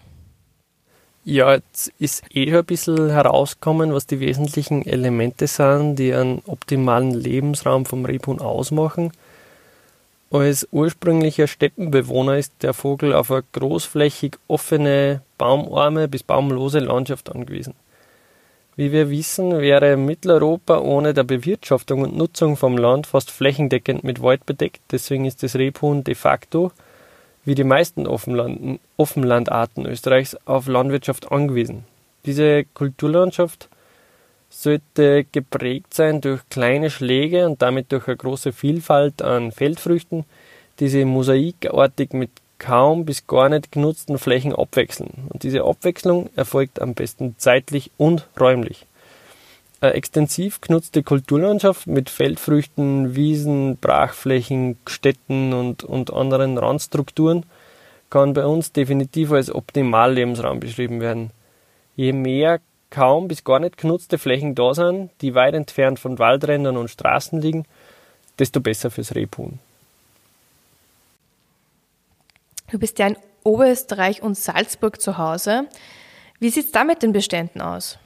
Ja, 1.25 1.53
jetzt 1.53 1.93
ist 1.99 2.21
eh 2.36 2.47
schon 2.47 2.57
ein 2.57 2.65
bisschen 2.65 3.09
herausgekommen, 3.09 3.93
was 3.93 4.05
die 4.05 4.19
wesentlichen 4.19 4.86
Elemente 4.86 5.47
sind, 5.47 5.95
die 5.95 6.13
einen 6.13 6.41
optimalen 6.47 7.12
Lebensraum 7.12 7.86
vom 7.86 8.03
Rebhuhn 8.03 8.41
ausmachen. 8.41 9.13
Als 10.31 10.67
ursprünglicher 10.71 11.47
Steppenbewohner 11.47 12.38
ist 12.38 12.51
der 12.62 12.73
Vogel 12.73 13.13
auf 13.13 13.31
eine 13.31 13.43
großflächig 13.53 14.36
offene, 14.49 15.21
baumarme 15.38 16.09
bis 16.09 16.23
baumlose 16.23 16.79
Landschaft 16.79 17.33
angewiesen. 17.33 17.75
Wie 18.75 18.91
wir 18.91 19.09
wissen, 19.09 19.62
wäre 19.62 19.95
Mitteleuropa 19.95 20.79
ohne 20.79 21.13
der 21.13 21.23
Bewirtschaftung 21.23 22.01
und 22.01 22.17
Nutzung 22.17 22.57
vom 22.57 22.77
Land 22.77 23.07
fast 23.07 23.31
flächendeckend 23.31 24.03
mit 24.03 24.21
Wald 24.21 24.45
bedeckt, 24.45 24.81
deswegen 24.91 25.23
ist 25.23 25.41
das 25.41 25.55
Rebhuhn 25.55 26.03
de 26.03 26.15
facto, 26.15 26.73
wie 27.45 27.56
die 27.56 27.63
meisten 27.63 28.08
Offenland 28.08 28.79
Offenlandarten 28.97 29.86
Österreichs, 29.86 30.38
auf 30.45 30.67
Landwirtschaft 30.67 31.32
angewiesen. 31.32 31.86
Diese 32.25 32.63
Kulturlandschaft 32.73 33.69
sollte 34.49 35.25
geprägt 35.32 35.93
sein 35.93 36.21
durch 36.21 36.47
kleine 36.49 36.89
Schläge 36.89 37.45
und 37.45 37.62
damit 37.62 37.91
durch 37.91 38.08
eine 38.08 38.17
große 38.17 38.53
Vielfalt 38.53 39.21
an 39.21 39.51
Feldfrüchten, 39.51 40.25
die 40.79 40.88
sie 40.88 41.06
mosaikartig 41.06 42.13
mit 42.13 42.29
kaum 42.60 43.03
bis 43.03 43.27
gar 43.27 43.49
nicht 43.49 43.71
genutzten 43.71 44.17
Flächen 44.17 44.56
abwechseln. 44.56 45.27
Und 45.29 45.43
diese 45.43 45.63
Abwechslung 45.63 46.29
erfolgt 46.36 46.82
am 46.82 46.93
besten 46.93 47.36
zeitlich 47.38 47.91
und 47.97 48.27
räumlich. 48.39 48.86
Eine 49.83 49.95
extensiv 49.95 50.61
genutzte 50.61 51.03
Kulturlandschaft 51.03 51.87
mit 51.87 52.09
Feldfrüchten, 52.09 53.17
Wiesen, 53.17 53.75
Brachflächen, 53.75 54.77
Städten 54.87 55.51
und, 55.51 55.83
und 55.83 56.13
anderen 56.13 56.57
Randstrukturen 56.57 57.45
kann 58.09 58.33
bei 58.33 58.45
uns 58.45 58.71
definitiv 58.71 59.33
als 59.33 59.53
Optimallebensraum 59.53 60.61
beschrieben 60.61 61.01
werden. 61.01 61.31
Je 61.97 62.13
mehr 62.13 62.61
kaum 62.91 63.27
bis 63.27 63.43
gar 63.43 63.59
nicht 63.59 63.75
genutzte 63.75 64.17
Flächen 64.17 64.55
da 64.55 64.73
sind, 64.73 65.11
die 65.19 65.35
weit 65.35 65.53
entfernt 65.53 65.99
von 65.99 66.17
Waldrändern 66.17 66.77
und 66.77 66.89
Straßen 66.89 67.41
liegen, 67.41 67.65
desto 68.39 68.61
besser 68.61 68.89
fürs 68.89 69.13
Rebhuhn. 69.15 69.59
Du 72.71 72.79
bist 72.79 72.99
ja 72.99 73.07
in 73.07 73.17
Oberösterreich 73.43 74.21
und 74.21 74.37
Salzburg 74.37 75.01
zu 75.01 75.17
Hause. 75.17 75.67
Wie 76.39 76.51
sieht 76.51 76.67
es 76.67 76.71
da 76.71 76.85
mit 76.85 77.03
den 77.03 77.11
Beständen 77.11 77.59
aus? 77.59 77.97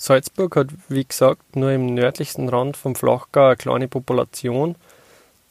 Salzburg 0.00 0.54
hat, 0.54 0.68
wie 0.88 1.04
gesagt, 1.04 1.56
nur 1.56 1.72
im 1.72 1.92
nördlichsten 1.92 2.48
Rand 2.48 2.76
vom 2.76 2.94
Flachgau 2.94 3.46
eine 3.46 3.56
kleine 3.56 3.88
Population. 3.88 4.76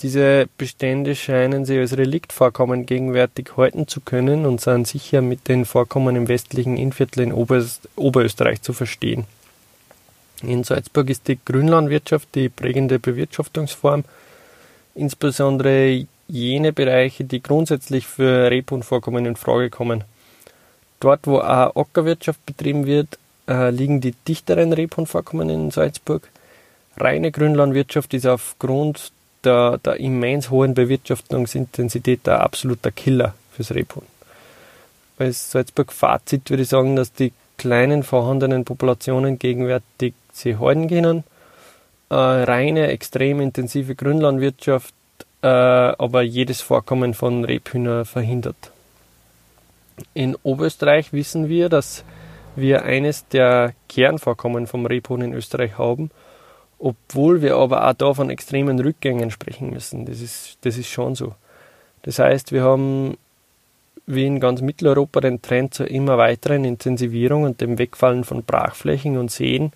Diese 0.02 0.48
Bestände 0.58 1.16
scheinen 1.16 1.66
sich 1.66 1.78
als 1.78 1.98
Reliktvorkommen 1.98 2.86
gegenwärtig 2.86 3.58
halten 3.58 3.90
zu 3.90 4.00
können 4.00 4.46
und 4.46 4.62
sind 4.62 4.88
sicher 4.88 5.22
mit 5.22 5.50
den 5.50 5.66
Vorkommen 5.66 6.16
im 6.16 6.30
westlichen 6.30 6.78
Innviertel 6.78 7.24
in 7.24 7.34
Oberöst 7.34 7.90
Oberösterreich 7.98 8.62
zu 8.62 8.72
verstehen. 8.72 9.26
In 10.44 10.64
Salzburg 10.64 11.10
ist 11.10 11.28
die 11.28 11.40
Grünlandwirtschaft 11.44 12.30
die 12.34 12.48
prägende 12.48 13.00
Bewirtschaftungsform. 13.00 14.06
Insbesondere 14.96 16.06
jene 16.28 16.72
Bereiche, 16.72 17.26
die 17.26 17.44
grundsätzlich 17.44 18.08
für 18.08 18.50
Rebhuhnvorkommen 18.50 19.26
in 19.26 19.36
Frage 19.36 19.70
kommen. 19.70 20.06
Dort, 21.00 21.28
wo 21.28 21.40
auch 21.40 21.76
Ackerwirtschaft 21.76 22.46
betrieben 22.46 22.86
wird, 22.86 23.18
äh, 23.48 23.70
liegen 23.70 24.02
die 24.02 24.14
dichteren 24.28 24.74
Rebhuhnvorkommen 24.74 25.50
in 25.50 25.72
Salzburg. 25.72 26.30
Reine 26.98 27.32
Grünlandwirtschaft 27.32 28.14
ist 28.14 28.26
aufgrund 28.26 29.12
der, 29.44 29.78
der 29.78 29.98
immens 29.98 30.50
hohen 30.50 30.74
Bewirtschaftungsintensität 30.74 32.28
ein 32.28 32.40
absoluter 32.40 32.92
Killer 32.92 33.34
fürs 33.52 33.74
Rebhuhn. 33.74 34.06
Als 35.20 35.52
Salzburg-Fazit 35.52 36.50
würde 36.50 36.64
ich 36.64 36.70
sagen, 36.70 36.96
dass 36.96 37.14
die 37.14 37.34
kleinen 37.58 38.04
vorhandenen 38.04 38.66
Populationen 38.66 39.40
gegenwärtig 39.40 40.14
sie 40.32 40.58
halten 40.58 40.88
können. 40.88 41.24
Äh, 42.10 42.16
reine, 42.16 42.88
extrem 42.88 43.42
intensive 43.42 43.96
Grünlandwirtschaft, 43.96 44.94
äh, 45.42 45.48
aber 45.48 46.22
jedes 46.22 46.62
Vorkommen 46.62 47.14
von 47.14 47.44
Rebhühner 47.44 48.06
verhindert. 48.06 48.72
In 50.14 50.36
Oberösterreich 50.44 51.12
wissen 51.12 51.50
wir, 51.50 51.70
dass 51.70 52.04
wir 52.58 52.84
eines 52.84 53.28
der 53.28 53.74
Kernvorkommen 53.88 54.68
vom 54.68 54.86
Rebhuhn 54.86 55.22
in 55.22 55.34
Österreich 55.34 55.78
haben, 55.78 56.12
obwohl 56.80 57.42
wir 57.42 57.56
aber 57.56 57.88
auch 57.88 57.94
da 57.94 58.14
von 58.14 58.30
extremen 58.30 58.80
Rückgängen 58.80 59.32
sprechen 59.32 59.70
müssen. 59.70 60.06
Das 60.06 60.22
ist, 60.22 60.58
das 60.62 60.78
ist 60.78 60.90
schon 60.90 61.16
so. 61.16 61.36
Das 62.04 62.20
heißt, 62.20 62.52
wir 62.52 62.64
haben 62.64 63.18
wie 64.06 64.26
in 64.26 64.40
ganz 64.40 64.62
Mitteleuropa 64.62 65.20
den 65.20 65.42
Trend 65.42 65.74
zur 65.74 65.90
immer 65.90 66.18
weiteren 66.18 66.64
Intensivierung 66.64 67.44
und 67.44 67.60
dem 67.60 67.78
Wegfallen 67.78 68.24
von 68.24 68.44
Brachflächen 68.44 69.18
und 69.18 69.32
Seen, 69.32 69.74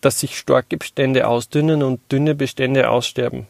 dass 0.00 0.20
sich 0.20 0.38
starke 0.38 0.78
Bestände 0.78 1.26
ausdünnen 1.26 1.82
und 1.82 2.00
dünne 2.10 2.34
Bestände 2.34 2.88
aussterben. 2.88 3.46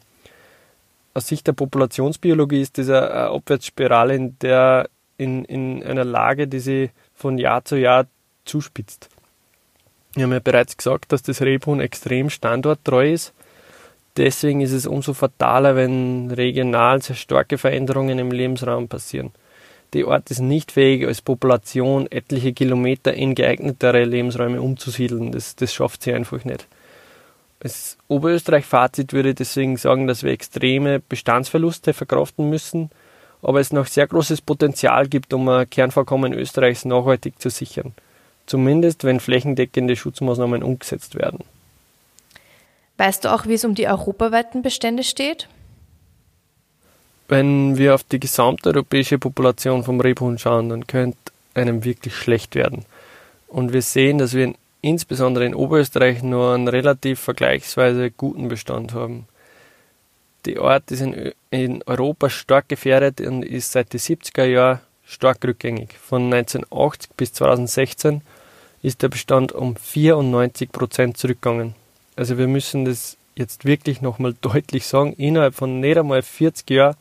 Aus 1.15 1.29
Sicht 1.29 1.47
der 1.47 1.53
Populationsbiologie 1.53 2.61
ist 2.61 2.77
das 2.79 2.89
eine 2.89 3.31
Abwärtsspirale, 3.31 4.15
in 4.15 4.39
der 4.41 4.89
in, 5.17 5.45
in 5.45 5.83
einer 5.83 6.05
Lage, 6.05 6.49
die 6.49 6.61
sich 6.61 6.91
von 7.15 7.39
Jahr 7.39 7.65
zu 7.65 7.77
Jahr 7.77 8.07
zuspitzt. 8.49 9.09
Wir 10.15 10.25
haben 10.25 10.33
ja 10.33 10.41
bereits 10.41 10.77
gesagt, 10.77 11.13
dass 11.13 11.23
das 11.23 11.43
Rebhuhn 11.43 11.81
extrem 11.81 12.31
standorttreu 12.31 13.13
ist. 13.13 13.33
Deswegen 14.17 14.61
ist 14.63 14.73
es 14.73 14.87
umso 14.87 15.15
fataler, 15.15 15.77
wenn 15.77 16.31
regional 16.31 17.01
sehr 17.03 17.15
starke 17.15 17.57
Veränderungen 17.57 18.19
im 18.19 18.33
Lebensraum 18.33 18.89
passieren. 18.89 19.31
Die 19.95 20.05
Art 20.05 20.31
ist 20.31 20.41
nicht 20.41 20.73
fähig, 20.73 21.07
als 21.07 21.23
Population 21.23 22.11
etliche 22.11 22.53
Kilometer 22.53 23.15
in 23.15 23.35
geeignetere 23.35 24.05
Lebensräume 24.05 24.61
umzusiedeln. 24.61 25.33
Das, 25.33 25.57
das 25.57 25.73
schafft 25.73 26.03
sie 26.03 26.13
einfach 26.13 26.45
nicht. 26.45 26.67
Als 27.61 27.97
Oberösterreich-Fazit 28.09 29.13
würde 29.13 29.31
ich 29.31 29.37
deswegen 29.37 29.77
sagen, 29.77 30.07
dass 30.07 30.23
wir 30.23 30.33
extreme 30.33 31.01
Bestandsverluste 31.01 31.93
verkraften 31.93 32.51
müssen, 32.51 32.91
aber 33.41 33.61
es 33.61 33.73
noch 33.73 33.87
sehr 33.87 34.07
großes 34.07 34.43
Potenzial 34.43 35.09
gibt, 35.09 35.33
um 35.33 35.49
ein 35.49 35.69
Kernvorkommen 35.69 36.33
Österreichs 36.33 36.85
nachhaltig 36.85 37.41
zu 37.41 37.51
sichern. 37.51 37.95
Zumindest, 38.49 39.05
wenn 39.05 39.21
flächendeckende 39.21 39.95
Schutzmaßnahmen 39.95 40.65
umgesetzt 40.65 41.15
werden. 41.15 41.45
Weißt 42.97 43.25
du 43.25 43.33
auch, 43.33 43.47
wie 43.47 43.55
es 43.55 43.65
um 43.65 43.77
die 43.77 43.87
europaweiten 43.87 44.63
Bestände 44.63 45.05
steht? 45.05 45.49
wenn 47.29 47.77
wir 47.77 47.95
auf 47.95 48.03
die 48.03 48.19
gesamteuropäische 48.19 49.19
Population 49.19 49.85
vom 49.85 50.01
Rebhuhn 50.01 50.39
schauen, 50.39 50.71
dann 50.71 50.87
könnte 50.87 51.19
einem 51.55 51.85
wirklich 51.85 52.17
schlecht 52.17 52.55
werden. 52.55 52.85
Und 53.47 53.73
wir 53.73 53.83
sehen, 53.83 54.19
dass 54.19 54.35
wir 54.35 54.45
in, 54.45 54.55
insbesondere 54.81 55.45
in 55.45 55.55
Oberösterreich 55.55 56.23
nur 56.23 56.55
einen 56.55 56.69
relativ 56.69 57.21
vergleichsweise 57.21 58.11
guten 58.11 58.49
Bestand 58.49 58.95
haben. 58.95 59.29
Die 60.47 60.59
Art 60.59 60.91
ist 60.91 61.03
in, 61.03 61.33
in 61.51 61.83
Europa 61.85 62.31
stark 62.31 62.69
gefährdet 62.69 63.21
und 63.21 63.45
ist 63.45 63.73
seit 63.73 63.93
den 63.93 64.01
70er 64.01 64.45
Jahren 64.45 64.81
stark 65.05 65.45
rückgängig. 65.45 65.95
Von 65.99 66.33
1980 66.33 67.11
bis 67.17 67.33
2016 67.35 68.23
ist 68.83 69.03
der 69.03 69.09
Bestand 69.09 69.53
um 69.53 69.77
94 69.77 70.71
Prozent 70.71 71.17
zurückgegangen. 71.17 71.75
Also 72.17 72.39
wir 72.39 72.49
müssen 72.49 72.85
das 72.85 73.17
jetzt 73.35 73.65
wirklich 73.65 74.01
nochmal 74.01 74.35
deutlich 74.41 74.87
sagen, 74.87 75.13
innerhalb 75.15 75.55
von 75.55 75.81
nicht 75.81 75.99
einmal 75.99 76.23
40 76.23 76.71
Jahren 76.71 76.97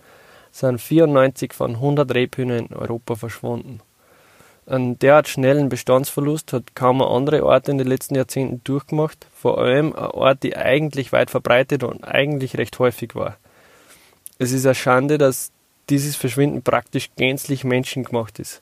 sind 0.52 0.82
94 0.82 1.54
von 1.54 1.76
100 1.76 2.14
Rebhühner 2.14 2.58
in 2.58 2.74
Europa 2.74 3.16
verschwunden. 3.16 3.82
Einen 4.66 5.00
derart 5.00 5.30
schnellen 5.30 5.70
Bestandsverlust 5.70 6.52
hat 6.52 6.76
kaum 6.76 7.02
eine 7.02 7.10
andere 7.10 7.44
Art 7.44 7.70
in 7.70 7.78
den 7.78 7.88
letzten 7.88 8.16
Jahrzehnten 8.16 8.62
durchgemacht, 8.66 9.26
vor 9.34 9.60
allem 9.60 9.94
eine 9.94 10.14
Art, 10.14 10.44
die 10.44 10.58
eigentlich 10.58 11.14
weit 11.14 11.30
verbreitet 11.30 11.84
und 11.84 12.04
eigentlich 12.04 12.58
recht 12.58 12.78
häufig 12.80 13.16
war. 13.16 13.38
Es 14.40 14.52
ist 14.52 14.66
eine 14.66 14.76
Schande, 14.76 15.18
dass 15.18 15.52
dieses 15.90 16.18
Verschwinden 16.18 16.64
praktisch 16.64 17.10
gänzlich 17.16 17.64
menschengemacht 17.64 18.40
ist. 18.40 18.62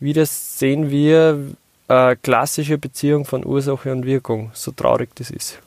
Wie 0.00 0.14
das 0.14 0.58
sehen 0.58 0.90
wir 0.90 1.54
eine 1.90 2.16
klassische 2.16 2.78
Beziehung 2.78 3.24
von 3.24 3.44
Ursache 3.44 3.90
und 3.90 4.06
Wirkung, 4.06 4.50
so 4.54 4.70
traurig 4.70 5.10
das 5.16 5.30
ist. 5.30 5.58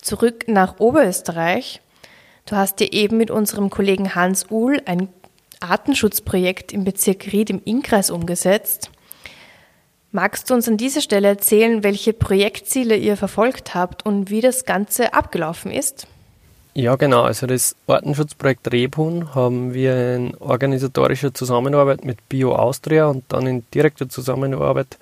Zurück 0.00 0.48
nach 0.48 0.80
Oberösterreich. 0.80 1.80
Du 2.46 2.56
hast 2.56 2.80
dir 2.80 2.92
eben 2.92 3.16
mit 3.16 3.30
unserem 3.30 3.70
Kollegen 3.70 4.14
Hans 4.14 4.46
Uhl 4.50 4.82
ein 4.86 5.08
Artenschutzprojekt 5.60 6.72
im 6.72 6.84
Bezirk 6.84 7.32
Ried 7.32 7.50
im 7.50 7.62
Innkreis 7.64 8.10
umgesetzt. 8.10 8.90
Magst 10.10 10.50
du 10.50 10.54
uns 10.54 10.66
an 10.66 10.76
dieser 10.76 11.00
Stelle 11.00 11.28
erzählen, 11.28 11.84
welche 11.84 12.12
Projektziele 12.12 12.96
ihr 12.96 13.16
verfolgt 13.16 13.74
habt 13.74 14.04
und 14.04 14.30
wie 14.30 14.40
das 14.40 14.64
Ganze 14.64 15.14
abgelaufen 15.14 15.70
ist? 15.70 16.08
Ja, 16.74 16.94
genau. 16.96 17.22
Also 17.22 17.46
das 17.46 17.74
Artenschutzprojekt 17.86 18.70
Rebhuhn 18.70 19.34
haben 19.34 19.74
wir 19.74 20.14
in 20.14 20.34
organisatorischer 20.36 21.34
Zusammenarbeit 21.34 22.04
mit 22.04 22.28
Bio 22.28 22.54
Austria 22.54 23.06
und 23.06 23.24
dann 23.28 23.46
in 23.46 23.64
direkter 23.74 24.08
Zusammenarbeit 24.08 24.98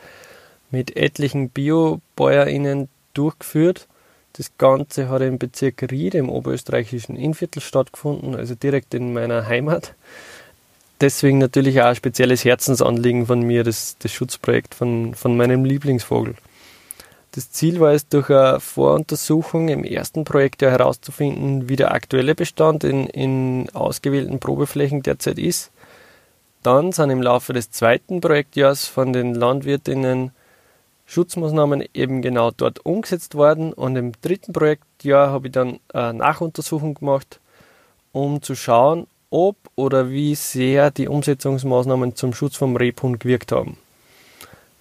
mit 0.70 0.96
etlichen 0.96 1.50
Biobäuerinnen 1.50 2.88
durchgeführt. 3.12 3.86
Das 4.34 4.52
Ganze 4.56 5.08
hat 5.08 5.20
im 5.22 5.38
Bezirk 5.38 5.82
Ried 5.90 6.14
im 6.14 6.30
oberösterreichischen 6.30 7.16
Innviertel 7.16 7.60
stattgefunden, 7.60 8.34
also 8.34 8.54
direkt 8.54 8.94
in 8.94 9.12
meiner 9.12 9.46
Heimat. 9.46 9.94
Deswegen 11.00 11.38
natürlich 11.38 11.80
auch 11.80 11.86
ein 11.86 11.96
spezielles 11.96 12.44
Herzensanliegen 12.44 13.26
von 13.26 13.40
mir, 13.42 13.62
das, 13.62 13.96
das 13.98 14.12
Schutzprojekt 14.12 14.74
von, 14.74 15.14
von 15.14 15.36
meinem 15.36 15.64
Lieblingsvogel. 15.64 16.34
Das 17.38 17.52
Ziel 17.52 17.78
war 17.78 17.92
es, 17.92 18.08
durch 18.08 18.30
eine 18.30 18.58
Voruntersuchung 18.58 19.68
im 19.68 19.84
ersten 19.84 20.24
Projektjahr 20.24 20.72
herauszufinden, 20.72 21.68
wie 21.68 21.76
der 21.76 21.92
aktuelle 21.92 22.34
Bestand 22.34 22.82
in, 22.82 23.06
in 23.06 23.70
ausgewählten 23.74 24.40
Probeflächen 24.40 25.04
derzeit 25.04 25.38
ist. 25.38 25.70
Dann 26.64 26.90
sind 26.90 27.10
im 27.10 27.22
Laufe 27.22 27.52
des 27.52 27.70
zweiten 27.70 28.20
Projektjahres 28.20 28.88
von 28.88 29.12
den 29.12 29.36
Landwirtinnen 29.36 30.32
Schutzmaßnahmen 31.06 31.84
eben 31.94 32.22
genau 32.22 32.50
dort 32.50 32.84
umgesetzt 32.84 33.36
worden. 33.36 33.72
Und 33.72 33.94
im 33.94 34.14
dritten 34.20 34.52
Projektjahr 34.52 35.30
habe 35.30 35.46
ich 35.46 35.52
dann 35.52 35.78
eine 35.92 36.14
Nachuntersuchung 36.14 36.94
gemacht, 36.94 37.38
um 38.10 38.42
zu 38.42 38.56
schauen, 38.56 39.06
ob 39.30 39.54
oder 39.76 40.10
wie 40.10 40.34
sehr 40.34 40.90
die 40.90 41.06
Umsetzungsmaßnahmen 41.06 42.16
zum 42.16 42.34
Schutz 42.34 42.56
vom 42.56 42.74
Rebhund 42.74 43.20
gewirkt 43.20 43.52
haben. 43.52 43.78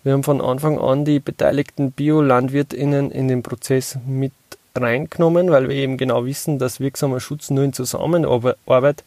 Wir 0.03 0.13
haben 0.13 0.23
von 0.23 0.41
Anfang 0.41 0.79
an 0.79 1.05
die 1.05 1.19
beteiligten 1.19 1.91
Biolandwirtinnen 1.91 3.11
in 3.11 3.27
den 3.27 3.43
Prozess 3.43 3.97
mit 4.05 4.31
reingenommen, 4.75 5.49
weil 5.49 5.69
wir 5.69 5.75
eben 5.75 5.97
genau 5.97 6.25
wissen, 6.25 6.59
dass 6.59 6.79
wirksamer 6.79 7.19
Schutz 7.19 7.49
nur 7.49 7.63
in 7.63 7.73
Zusammenarbeit 7.73 9.03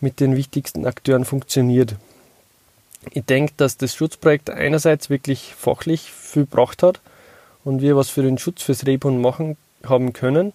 mit 0.00 0.20
den 0.20 0.36
wichtigsten 0.36 0.86
Akteuren 0.86 1.24
funktioniert. 1.24 1.96
Ich 3.12 3.24
denke, 3.24 3.52
dass 3.56 3.76
das 3.76 3.94
Schutzprojekt 3.94 4.50
einerseits 4.50 5.10
wirklich 5.10 5.54
fachlich 5.56 6.12
viel 6.12 6.44
gebracht 6.44 6.82
hat 6.82 7.00
und 7.64 7.82
wir 7.82 7.96
was 7.96 8.10
für 8.10 8.22
den 8.22 8.38
Schutz 8.38 8.62
fürs 8.62 8.86
Rebhuhn 8.86 9.20
machen 9.20 9.56
haben 9.84 10.12
können. 10.12 10.52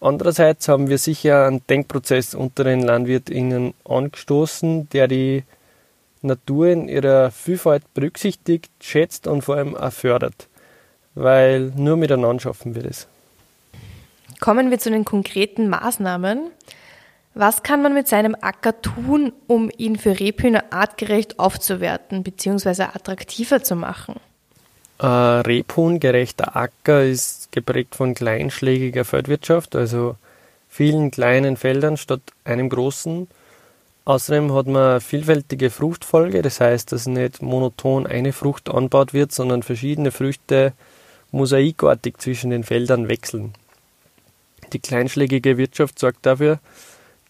Andererseits 0.00 0.68
haben 0.68 0.88
wir 0.88 0.98
sicher 0.98 1.46
einen 1.46 1.66
Denkprozess 1.66 2.34
unter 2.34 2.64
den 2.64 2.82
LandwirtInnen 2.82 3.74
angestoßen, 3.84 4.88
der 4.90 5.08
die 5.08 5.44
Natur 6.22 6.68
in 6.68 6.88
ihrer 6.88 7.30
Vielfalt 7.30 7.82
berücksichtigt, 7.94 8.70
schätzt 8.80 9.26
und 9.26 9.42
vor 9.42 9.56
allem 9.56 9.76
auch 9.76 9.92
fördert. 9.92 10.48
Weil 11.14 11.72
nur 11.76 11.96
miteinander 11.96 12.40
schaffen 12.40 12.74
wir 12.74 12.82
das. 12.82 13.08
Kommen 14.40 14.70
wir 14.70 14.78
zu 14.78 14.90
den 14.90 15.04
konkreten 15.04 15.68
Maßnahmen. 15.68 16.50
Was 17.34 17.62
kann 17.62 17.82
man 17.82 17.94
mit 17.94 18.08
seinem 18.08 18.34
Acker 18.40 18.80
tun, 18.80 19.32
um 19.46 19.70
ihn 19.76 19.96
für 19.96 20.18
Rebhühner 20.18 20.64
artgerecht 20.70 21.38
aufzuwerten 21.38 22.22
bzw. 22.22 22.82
attraktiver 22.82 23.62
zu 23.62 23.76
machen? 23.76 24.16
Ein 24.98 25.40
Rebhuhngerechter 25.42 26.56
Acker 26.56 27.04
ist 27.04 27.52
geprägt 27.52 27.94
von 27.94 28.14
kleinschlägiger 28.14 29.04
Feldwirtschaft, 29.04 29.76
also 29.76 30.16
vielen 30.68 31.10
kleinen 31.10 31.56
Feldern 31.56 31.96
statt 31.96 32.20
einem 32.44 32.68
großen. 32.68 33.28
Außerdem 34.10 34.52
hat 34.54 34.66
man 34.66 35.00
vielfältige 35.00 35.70
Fruchtfolge, 35.70 36.42
das 36.42 36.60
heißt, 36.60 36.90
dass 36.90 37.06
nicht 37.06 37.42
monoton 37.42 38.08
eine 38.08 38.32
Frucht 38.32 38.68
anbaut 38.68 39.12
wird, 39.12 39.30
sondern 39.30 39.62
verschiedene 39.62 40.10
Früchte 40.10 40.72
mosaikartig 41.30 42.18
zwischen 42.18 42.50
den 42.50 42.64
Feldern 42.64 43.08
wechseln. 43.08 43.52
Die 44.72 44.80
kleinschlägige 44.80 45.56
Wirtschaft 45.58 46.00
sorgt 46.00 46.26
dafür, 46.26 46.58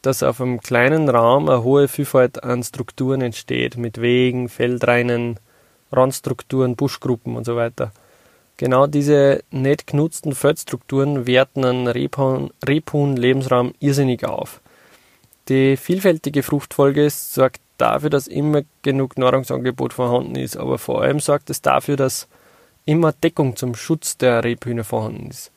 dass 0.00 0.22
auf 0.22 0.40
einem 0.40 0.62
kleinen 0.62 1.10
Raum 1.10 1.50
eine 1.50 1.62
hohe 1.64 1.86
Vielfalt 1.86 2.42
an 2.42 2.62
Strukturen 2.62 3.20
entsteht, 3.20 3.76
mit 3.76 4.00
Wegen, 4.00 4.48
Feldreinen, 4.48 5.38
Randstrukturen, 5.92 6.76
Buschgruppen 6.76 7.36
und 7.36 7.44
so 7.44 7.56
weiter. 7.56 7.92
Genau 8.56 8.86
diese 8.86 9.44
nicht 9.50 9.86
genutzten 9.86 10.34
Feldstrukturen 10.34 11.26
werten 11.26 11.62
einen 11.62 11.88
Rebhuhn-Lebensraum 11.88 13.74
irrsinnig 13.80 14.24
auf. 14.24 14.62
Die 15.50 15.76
vielfältige 15.76 16.44
Fruchtfolge 16.44 17.10
sorgt 17.10 17.60
dafür, 17.76 18.08
dass 18.08 18.28
immer 18.28 18.62
genug 18.82 19.18
Nahrungsangebot 19.18 19.92
vorhanden 19.92 20.36
ist, 20.36 20.56
aber 20.56 20.78
vor 20.78 21.02
allem 21.02 21.18
sorgt 21.18 21.50
es 21.50 21.60
dafür, 21.60 21.96
dass 21.96 22.28
immer 22.84 23.12
Deckung 23.12 23.56
zum 23.56 23.74
Schutz 23.74 24.16
der 24.16 24.44
Rebhühner 24.44 24.84
vorhanden 24.84 25.26
ist. 25.26 25.50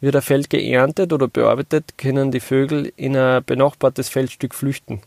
Wird 0.00 0.16
ein 0.16 0.22
Feld 0.22 0.48
geerntet 0.48 1.12
oder 1.12 1.28
bearbeitet, 1.28 1.98
können 1.98 2.30
die 2.30 2.40
Vögel 2.40 2.90
in 2.96 3.14
ein 3.14 3.44
benachbartes 3.44 4.08
Feldstück 4.08 4.54
flüchten. 4.54 5.02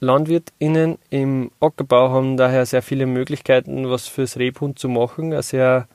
LandwirtInnen 0.00 0.98
im 1.10 1.52
Ackerbau 1.60 2.10
haben 2.10 2.36
daher 2.36 2.66
sehr 2.66 2.82
viele 2.82 3.06
Möglichkeiten, 3.06 3.88
was 3.88 4.08
fürs 4.08 4.38
Rebhuhn 4.38 4.74
zu 4.74 4.88
machen. 4.88 5.32
Eine 5.32 5.44
sehr 5.44 5.86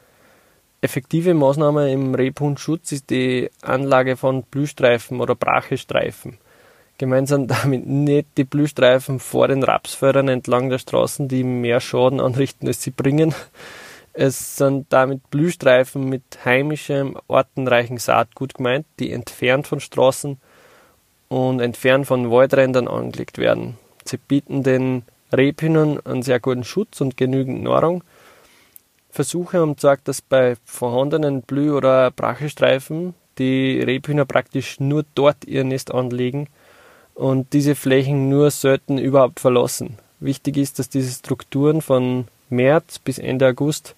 effektive 0.80 1.34
Maßnahme 1.34 1.92
im 1.92 2.16
Rebhuhnschutz 2.16 2.94
ist 2.94 3.10
die 3.10 3.50
Anlage 3.62 4.16
von 4.16 4.44
Blühstreifen 4.44 5.20
oder 5.20 5.36
Brachestreifen. 5.36 6.38
Gemeinsam 6.98 7.48
damit 7.48 7.86
nicht 7.86 8.28
die 8.38 8.44
Blühstreifen 8.44 9.20
vor 9.20 9.48
den 9.48 9.64
Rapsfeldern 9.64 10.28
entlang 10.28 10.70
der 10.70 10.80
Straßen, 10.80 11.28
die 11.28 11.44
mehr 11.44 11.80
Schaden 11.80 12.20
anrichten, 12.20 12.68
als 12.68 12.82
sie 12.82 12.92
bringen. 12.92 13.34
Es 14.18 14.56
sind 14.56 14.94
damit 14.94 15.30
Blühstreifen 15.30 16.08
mit 16.08 16.24
heimischem, 16.46 17.18
artenreichen 17.28 17.98
Saatgut 17.98 18.54
gemeint, 18.54 18.86
die 18.98 19.12
entfernt 19.12 19.68
von 19.68 19.82
Straßen 19.82 20.40
und 21.28 21.60
entfernt 21.60 22.08
von 22.08 22.32
Waldrändern 22.32 22.88
angelegt 22.88 23.40
werden. 23.40 23.78
Sie 24.06 24.16
bieten 24.16 24.64
den 24.64 25.04
Rebhühnern 25.36 26.00
einen 26.06 26.24
sehr 26.24 26.40
guten 26.40 26.64
Schutz 26.64 27.02
und 27.02 27.18
genügend 27.18 27.62
Nahrung 27.64 28.06
Versuche 29.16 29.60
haben 29.60 29.76
gezeigt, 29.76 30.10
dass 30.10 30.22
bei 30.22 30.58
vorhandenen 30.66 31.42
Blüh- 31.42 31.72
oder 31.72 32.12
Brachestreifen 32.12 33.16
die 33.38 33.80
Rebhühner 33.80 34.26
praktisch 34.26 34.82
nur 34.82 35.06
dort 35.16 35.46
ihr 35.46 35.64
Nest 35.64 35.94
anlegen 35.94 36.50
und 37.16 37.54
diese 37.54 37.76
Flächen 37.76 38.30
nur 38.30 38.52
selten 38.52 38.98
überhaupt 38.98 39.40
verlassen. 39.40 39.98
Wichtig 40.20 40.58
ist, 40.58 40.78
dass 40.80 40.90
diese 40.90 41.12
Strukturen 41.12 41.82
von 41.82 42.28
März 42.50 43.00
bis 43.00 43.18
Ende 43.18 43.48
August 43.48 43.96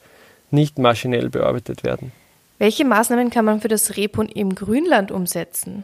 nicht 0.51 0.79
maschinell 0.79 1.29
bearbeitet 1.29 1.83
werden. 1.83 2.11
Welche 2.59 2.85
Maßnahmen 2.85 3.29
kann 3.29 3.45
man 3.45 3.61
für 3.61 3.67
das 3.67 3.97
Rebhuhn 3.97 4.27
im 4.29 4.55
Grünland 4.55 5.11
umsetzen? 5.11 5.83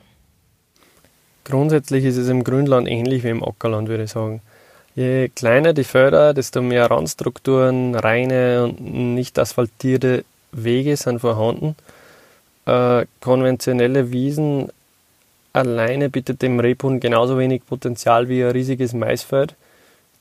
Grundsätzlich 1.43 2.05
ist 2.05 2.17
es 2.17 2.29
im 2.29 2.43
Grünland 2.43 2.87
ähnlich 2.87 3.23
wie 3.23 3.29
im 3.29 3.43
Ackerland, 3.43 3.89
würde 3.89 4.03
ich 4.05 4.11
sagen. 4.11 4.41
Je 4.95 5.29
kleiner 5.29 5.73
die 5.73 5.83
Felder, 5.83 6.33
desto 6.33 6.61
mehr 6.61 6.89
Randstrukturen, 6.89 7.95
reine 7.95 8.63
und 8.63 8.79
nicht 9.15 9.37
asphaltierte 9.39 10.23
Wege 10.51 10.95
sind 10.97 11.19
vorhanden. 11.19 11.75
Äh, 12.65 13.05
konventionelle 13.19 14.11
Wiesen 14.11 14.69
alleine 15.53 16.09
bietet 16.09 16.41
dem 16.41 16.59
Rebhuhn 16.59 16.99
genauso 16.99 17.37
wenig 17.37 17.65
Potenzial 17.65 18.27
wie 18.27 18.43
ein 18.43 18.51
riesiges 18.51 18.93
Maisfeld. 18.93 19.55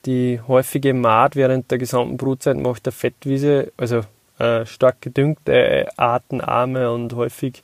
Die 0.05 0.39
häufige 0.47 0.93
Maat 0.93 1.35
während 1.35 1.71
der 1.71 1.77
gesamten 1.77 2.17
Brutzeit 2.17 2.57
macht 2.57 2.85
der 2.85 2.93
Fettwiese, 2.93 3.71
also 3.77 4.01
äh, 4.39 4.65
stark 4.65 5.01
gedüngte, 5.01 5.89
artenarme 5.97 6.91
und 6.91 7.13
häufig 7.13 7.63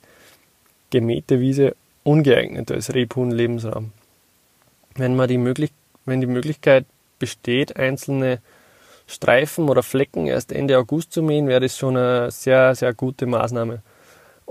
gemähte 0.90 1.40
Wiese, 1.40 1.76
ungeeignet 2.02 2.70
als 2.70 2.92
Rebhuhn-Lebensraum. 2.94 3.92
Wenn 4.96 5.16
man 5.16 5.28
die 5.28 5.38
Möglich 5.38 5.70
wenn 6.06 6.20
die 6.20 6.26
Möglichkeit 6.26 6.86
besteht, 7.18 7.76
einzelne 7.76 8.40
Streifen 9.06 9.68
oder 9.68 9.82
Flecken 9.82 10.26
erst 10.26 10.52
Ende 10.52 10.78
August 10.78 11.12
zu 11.12 11.22
mähen, 11.22 11.48
wäre 11.48 11.60
das 11.60 11.76
schon 11.76 11.96
eine 11.96 12.30
sehr, 12.30 12.74
sehr 12.74 12.94
gute 12.94 13.26
Maßnahme. 13.26 13.82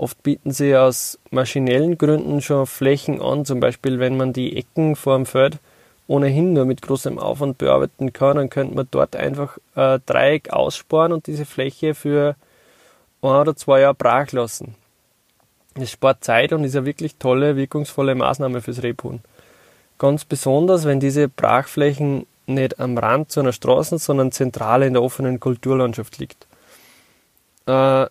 Oft 0.00 0.22
bieten 0.22 0.50
sie 0.50 0.74
aus 0.74 1.18
maschinellen 1.30 1.98
Gründen 1.98 2.40
schon 2.40 2.64
Flächen 2.64 3.20
an, 3.20 3.44
zum 3.44 3.60
Beispiel 3.60 3.98
wenn 3.98 4.16
man 4.16 4.32
die 4.32 4.56
Ecken 4.56 4.96
vor 4.96 5.14
dem 5.14 5.26
Feld 5.26 5.58
ohnehin 6.06 6.54
nur 6.54 6.64
mit 6.64 6.80
großem 6.80 7.18
Aufwand 7.18 7.58
bearbeiten 7.58 8.10
kann, 8.14 8.38
dann 8.38 8.48
könnte 8.48 8.74
man 8.74 8.88
dort 8.90 9.14
einfach 9.14 9.58
ein 9.74 10.00
Dreieck 10.06 10.54
aussparen 10.54 11.12
und 11.12 11.26
diese 11.26 11.44
Fläche 11.44 11.94
für 11.94 12.34
ein 13.20 13.28
oder 13.28 13.54
zwei 13.54 13.80
Jahre 13.80 13.92
brach 13.92 14.32
lassen. 14.32 14.74
Das 15.74 15.90
spart 15.90 16.24
Zeit 16.24 16.54
und 16.54 16.64
ist 16.64 16.74
eine 16.74 16.86
wirklich 16.86 17.16
tolle, 17.16 17.56
wirkungsvolle 17.56 18.14
Maßnahme 18.14 18.62
fürs 18.62 18.82
Rebhuhn. 18.82 19.20
Ganz 19.98 20.24
besonders, 20.24 20.86
wenn 20.86 21.00
diese 21.00 21.28
Brachflächen 21.28 22.26
nicht 22.46 22.80
am 22.80 22.96
Rand 22.96 23.30
zu 23.30 23.40
einer 23.40 23.52
Straße, 23.52 23.98
sondern 23.98 24.32
zentral 24.32 24.82
in 24.82 24.94
der 24.94 25.02
offenen 25.02 25.40
Kulturlandschaft 25.40 26.16
liegt. 26.16 26.46
Äh, 27.66 28.06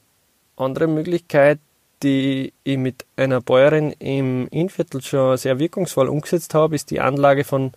andere 0.56 0.86
Möglichkeit, 0.86 1.58
die 2.04 2.54
ich 2.64 2.78
mit 2.78 3.06
einer 3.16 3.42
Bäuerin 3.42 3.92
im 4.00 4.48
Innviertel 4.50 5.02
schon 5.02 5.38
sehr 5.38 5.60
wirkungsvoll 5.60 6.08
umgesetzt 6.08 6.54
habe, 6.54 6.76
ist 6.76 6.92
die 6.92 7.00
Anlage 7.00 7.44
von 7.44 7.72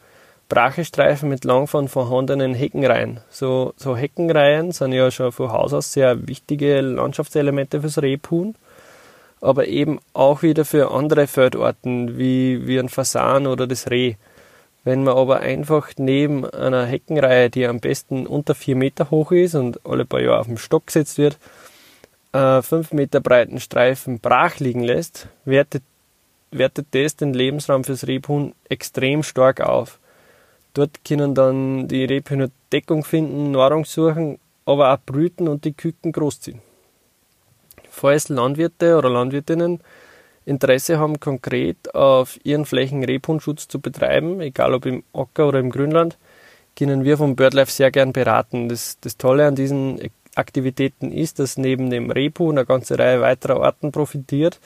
Brachestreifen 0.49 1.29
mit 1.29 1.45
lang 1.45 1.67
von 1.67 1.89
vorhandenen 1.89 2.55
Heckenreihen. 2.55 3.21
So, 3.31 3.73
so 3.77 3.97
Heckenreihen 3.97 4.73
sind 4.73 4.93
ja 4.93 5.11
schon 5.11 5.33
von 5.33 5.51
Haus 5.51 5.73
aus 5.73 5.93
sehr 5.93 6.29
wichtige 6.29 6.81
Landschaftselemente 6.83 7.81
fürs 7.81 8.03
Rebhuhn, 8.03 8.55
aber 9.41 9.67
eben 9.67 9.99
auch 10.13 10.43
wieder 10.43 10.65
für 10.65 10.91
andere 10.91 11.27
Feldorten 11.27 12.19
wie, 12.19 12.67
wie 12.67 12.79
ein 12.79 12.91
Fasan 12.91 13.47
oder 13.47 13.67
das 13.67 13.91
Reh. 13.91 14.17
Wenn 14.85 15.05
man 15.05 15.17
aber 15.17 15.41
einfach 15.41 15.91
neben 15.97 16.45
einer 16.45 16.85
Heckenreihe, 16.85 17.49
die 17.49 17.67
am 17.67 17.81
besten 17.81 18.27
unter 18.27 18.55
vier 18.55 18.77
Meter 18.77 19.11
hoch 19.11 19.33
ist 19.33 19.55
und 19.55 19.81
alle 19.87 20.05
paar 20.05 20.21
Jahre 20.21 20.41
auf 20.41 20.47
dem 20.47 20.59
Stock 20.59 20.87
gesetzt 20.87 21.19
wird, 21.19 21.39
äh, 22.33 22.63
fünf 22.63 22.93
Meter 22.93 23.21
breiten 23.21 23.61
Streifen 23.61 24.19
brach 24.19 24.59
liegen 24.59 24.83
lässt, 24.83 25.29
wertet, 25.45 25.83
wertet 26.51 26.87
das 26.93 27.17
den 27.17 27.35
Lebensraum 27.35 27.85
fürs 27.85 28.07
Rebhuhn 28.07 28.55
extrem 28.69 29.23
stark 29.23 29.61
auf. 29.61 29.99
Dort 30.75 31.05
können 31.05 31.35
dann 31.35 31.89
die 31.89 32.05
Rebhühner 32.05 32.49
Deckung 32.73 33.05
finden, 33.05 33.51
Nahrung 33.51 33.85
suchen, 33.85 34.39
aber 34.65 34.93
auch 34.93 34.99
brüten 35.05 35.49
und 35.49 35.65
die 35.65 35.75
Küken 35.75 36.13
großziehen. 36.13 36.61
Falls 37.91 38.29
Landwirte 38.31 38.97
oder 38.97 39.11
Landwirtinnen 39.11 39.81
Interesse 40.45 40.99
haben, 40.99 41.21
konkret 41.21 41.95
auf 41.95 42.39
ihren 42.43 42.65
Flächen 42.65 43.05
Rebhuhnschutz 43.05 43.69
zu 43.69 43.81
betreiben, 43.81 44.41
egal 44.41 44.75
ob 44.75 44.87
im 44.87 45.05
Acker 45.13 45.49
oder 45.49 45.61
im 45.61 45.71
Grünland, 45.71 46.17
können 46.77 47.05
wir 47.05 47.19
vom 47.19 47.37
BirdLife 47.37 47.71
sehr 47.71 47.91
gern 47.91 48.13
beraten. 48.13 48.69
Das, 48.69 48.99
das 49.01 49.19
Tolle 49.19 49.47
an 49.47 49.55
diesen 49.55 50.01
Aktivitäten 50.35 51.13
ist, 51.13 51.39
dass 51.39 51.57
neben 51.59 51.91
dem 51.91 52.11
Rebhuhn 52.11 52.57
eine 52.57 52.67
ganze 52.67 52.99
Reihe 52.99 53.21
weiterer 53.21 53.63
Arten 53.63 53.93
profitiert, 53.93 54.61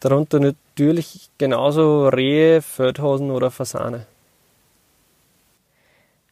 darunter 0.00 0.40
natürlich 0.40 1.30
genauso 1.38 2.08
Rehe, 2.08 2.62
Feldhasen 2.62 3.30
oder 3.30 3.50
Fasane. 3.50 4.06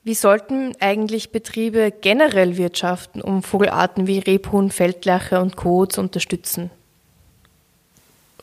Wie 0.05 0.15
sollten 0.15 0.73
eigentlich 0.81 1.33
Betriebe 1.33 1.93
generell 2.01 2.57
wirtschaften, 2.57 3.21
um 3.21 3.43
Vogelarten 3.43 4.07
wie 4.07 4.21
Rebhuhn, 4.21 4.71
Feldlerche 4.71 5.41
und 5.41 5.57
Co. 5.57 5.85
zu 5.85 6.01
unterstützen? 6.01 6.71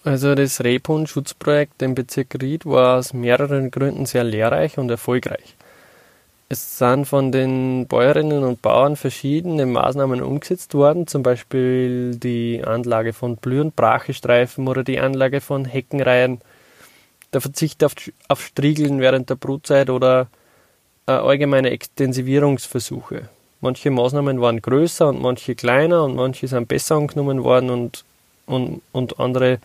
Also 0.03 0.35
das 0.35 0.63
Rebhuhn-Schutzprojekt 0.63 1.81
im 1.81 1.95
Bezirk 1.95 2.35
Ried 2.39 2.67
war 2.67 2.99
aus 2.99 3.13
mehreren 3.13 3.71
Gründen 3.71 4.05
sehr 4.05 4.23
lehrreich 4.23 4.77
und 4.77 4.91
erfolgreich. 4.91 5.55
Es 6.47 6.77
sind 6.77 7.05
von 7.05 7.31
den 7.31 7.87
Bäuerinnen 7.87 8.43
und 8.43 8.61
Bauern 8.61 8.95
verschiedene 8.97 9.65
Maßnahmen 9.65 10.21
umgesetzt 10.21 10.75
worden, 10.75 11.07
zum 11.07 11.23
Beispiel 11.23 12.15
die 12.17 12.63
Anlage 12.63 13.13
von 13.13 13.35
Blüh- 13.37 13.61
und 13.61 13.75
Brachestreifen 13.75 14.67
oder 14.67 14.83
die 14.83 14.99
Anlage 14.99 15.41
von 15.41 15.65
Heckenreihen, 15.65 16.41
der 17.33 17.41
Verzicht 17.41 17.83
auf, 17.83 17.93
auf 18.27 18.41
Striegeln 18.45 18.99
während 18.99 19.31
der 19.31 19.35
Brutzeit 19.35 19.89
oder 19.89 20.27
äh, 21.07 21.13
allgemeine 21.13 21.71
Extensivierungsversuche. 21.71 23.27
Manche 23.61 23.89
Maßnahmen 23.89 24.39
waren 24.39 24.61
größer 24.61 25.09
und 25.09 25.23
manche 25.23 25.55
kleiner 25.55 26.03
und 26.03 26.15
manche 26.15 26.47
sind 26.47 26.67
besser 26.67 26.97
angenommen 26.97 27.43
worden 27.43 27.71
und, 27.71 28.05
und, 28.45 28.81
und 28.91 29.19
andere 29.19 29.57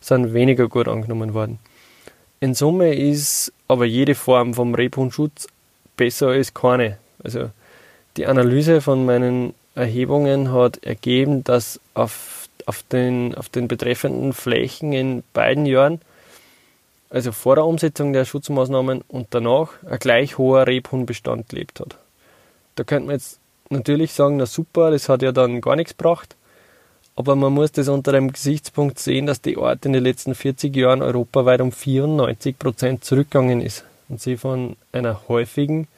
sind 0.00 0.34
weniger 0.34 0.68
gut 0.68 0.88
angenommen 0.88 1.32
worden. 1.32 1.60
In 2.40 2.54
Summe 2.54 2.92
ist 2.94 3.52
aber 3.68 3.84
jede 3.84 4.16
Form 4.16 4.52
vom 4.54 4.74
Rebhuhnschutz 4.74 5.46
besser 5.96 6.28
als 6.28 6.54
keine. 6.54 6.98
Also 7.22 7.50
die 8.16 8.26
Analyse 8.26 8.80
von 8.80 9.04
meinen 9.04 9.54
Erhebungen 9.74 10.52
hat 10.52 10.84
ergeben, 10.84 11.42
dass 11.42 11.80
auf, 11.94 12.48
auf, 12.66 12.82
den, 12.84 13.34
auf 13.34 13.48
den 13.48 13.68
betreffenden 13.68 14.32
Flächen 14.32 14.92
in 14.92 15.22
beiden 15.32 15.66
Jahren, 15.66 16.00
also 17.10 17.32
vor 17.32 17.56
der 17.56 17.64
Umsetzung 17.64 18.12
der 18.12 18.24
Schutzmaßnahmen 18.24 19.02
und 19.08 19.28
danach, 19.30 19.70
ein 19.88 19.98
gleich 19.98 20.38
hoher 20.38 20.66
Rebhuhnbestand 20.66 21.48
gelebt 21.48 21.80
hat. 21.80 21.96
Da 22.76 22.84
könnte 22.84 23.06
man 23.06 23.16
jetzt 23.16 23.38
natürlich 23.70 24.12
sagen, 24.12 24.36
na 24.36 24.46
super, 24.46 24.90
das 24.90 25.08
hat 25.08 25.22
ja 25.22 25.32
dann 25.32 25.60
gar 25.60 25.76
nichts 25.76 25.96
gebracht. 25.96 26.36
Aber 27.16 27.36
man 27.36 27.52
muss 27.52 27.70
das 27.70 27.86
unter 27.86 28.10
dem 28.10 28.32
Gesichtspunkt 28.32 28.98
sehen, 28.98 29.26
dass 29.26 29.40
die 29.40 29.56
Art 29.56 29.86
in 29.86 29.92
den 29.92 30.02
letzten 30.02 30.34
40 30.34 30.74
Jahren 30.74 31.00
europaweit 31.00 31.60
um 31.60 31.70
94 31.70 32.58
Prozent 32.58 33.04
zurückgegangen 33.04 33.60
ist 33.60 33.84
und 34.08 34.20
sie 34.20 34.36
von 34.36 34.76
einer 34.92 35.28
häufigen 35.28 35.88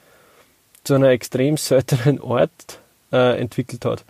zu 0.83 0.95
einer 0.95 1.09
extrem 1.09 1.57
seltenen 1.57 2.21
Art 2.21 2.79
äh, 3.11 3.39
entwickelt 3.39 3.85
hat. 3.85 4.05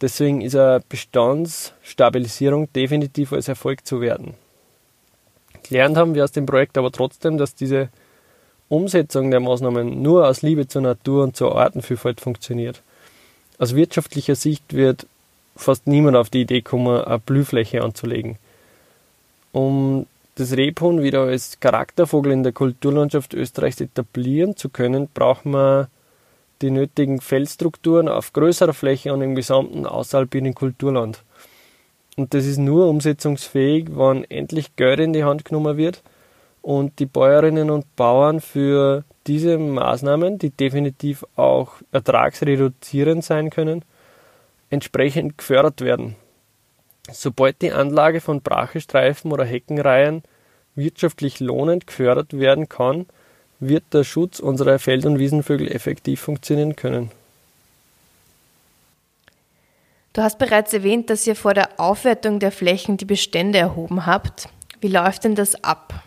Deswegen 0.00 0.42
ist 0.42 0.54
eine 0.54 0.82
Bestandsstabilisierung 0.88 2.72
definitiv 2.72 3.32
als 3.32 3.48
Erfolg 3.48 3.86
zu 3.86 4.00
werten. 4.00 4.34
Gelernt 5.68 5.96
haben 5.96 6.14
wir 6.14 6.24
aus 6.24 6.32
dem 6.32 6.46
Projekt 6.46 6.76
aber 6.78 6.92
trotzdem, 6.92 7.38
dass 7.38 7.54
diese 7.54 7.88
Umsetzung 8.68 9.30
der 9.30 9.40
Maßnahmen 9.40 10.02
nur 10.02 10.28
aus 10.28 10.42
Liebe 10.42 10.68
zur 10.68 10.82
Natur 10.82 11.24
und 11.24 11.36
zur 11.36 11.56
Artenvielfalt 11.56 12.20
funktioniert. 12.20 12.82
Aus 13.58 13.74
wirtschaftlicher 13.74 14.34
Sicht 14.34 14.74
wird 14.74 15.06
fast 15.56 15.86
niemand 15.86 16.16
auf 16.16 16.30
die 16.30 16.42
Idee 16.42 16.60
kommen, 16.60 17.02
eine 17.02 17.18
Blühfläche 17.18 17.82
anzulegen. 17.82 18.36
Um 19.52 20.06
das 20.36 20.52
Rebhuhn 20.52 21.02
wieder 21.02 21.22
als 21.22 21.60
Charaktervogel 21.60 22.30
in 22.32 22.42
der 22.42 22.52
Kulturlandschaft 22.52 23.34
Österreichs 23.34 23.80
etablieren 23.80 24.54
zu 24.54 24.68
können, 24.68 25.08
braucht 25.12 25.46
man 25.46 25.88
die 26.62 26.70
nötigen 26.70 27.20
Feldstrukturen 27.20 28.08
auf 28.08 28.32
größerer 28.32 28.74
Fläche 28.74 29.12
und 29.12 29.22
im 29.22 29.34
gesamten 29.34 29.86
außeralpinen 29.86 30.54
Kulturland. 30.54 31.22
Und 32.16 32.34
das 32.34 32.46
ist 32.46 32.58
nur 32.58 32.88
umsetzungsfähig, 32.88 33.88
wenn 33.90 34.24
endlich 34.24 34.76
Geld 34.76 35.00
in 35.00 35.12
die 35.12 35.24
Hand 35.24 35.44
genommen 35.44 35.76
wird 35.76 36.02
und 36.62 36.98
die 36.98 37.06
Bäuerinnen 37.06 37.70
und 37.70 37.96
Bauern 37.96 38.40
für 38.40 39.04
diese 39.26 39.58
Maßnahmen, 39.58 40.38
die 40.38 40.50
definitiv 40.50 41.24
auch 41.36 41.72
ertragsreduzierend 41.92 43.24
sein 43.24 43.50
können, 43.50 43.84
entsprechend 44.68 45.38
gefördert 45.38 45.80
werden. 45.80 46.16
Sobald 47.10 47.62
die 47.62 47.72
Anlage 47.72 48.20
von 48.20 48.40
Brachestreifen 48.40 49.32
oder 49.32 49.44
Heckenreihen 49.44 50.22
wirtschaftlich 50.74 51.40
lohnend 51.40 51.86
gefördert 51.86 52.38
werden 52.38 52.68
kann, 52.68 53.06
wird 53.60 53.84
der 53.92 54.04
Schutz 54.04 54.38
unserer 54.40 54.78
Feld- 54.78 55.06
und 55.06 55.18
Wiesenvögel 55.18 55.70
effektiv 55.70 56.20
funktionieren 56.20 56.76
können. 56.76 57.10
Du 60.12 60.22
hast 60.22 60.38
bereits 60.38 60.72
erwähnt, 60.72 61.10
dass 61.10 61.26
ihr 61.26 61.36
vor 61.36 61.54
der 61.54 61.78
Aufwertung 61.78 62.38
der 62.38 62.50
Flächen 62.50 62.96
die 62.96 63.04
Bestände 63.04 63.58
erhoben 63.58 64.06
habt. 64.06 64.48
Wie 64.80 64.88
läuft 64.88 65.24
denn 65.24 65.34
das 65.34 65.62
ab? 65.62 66.02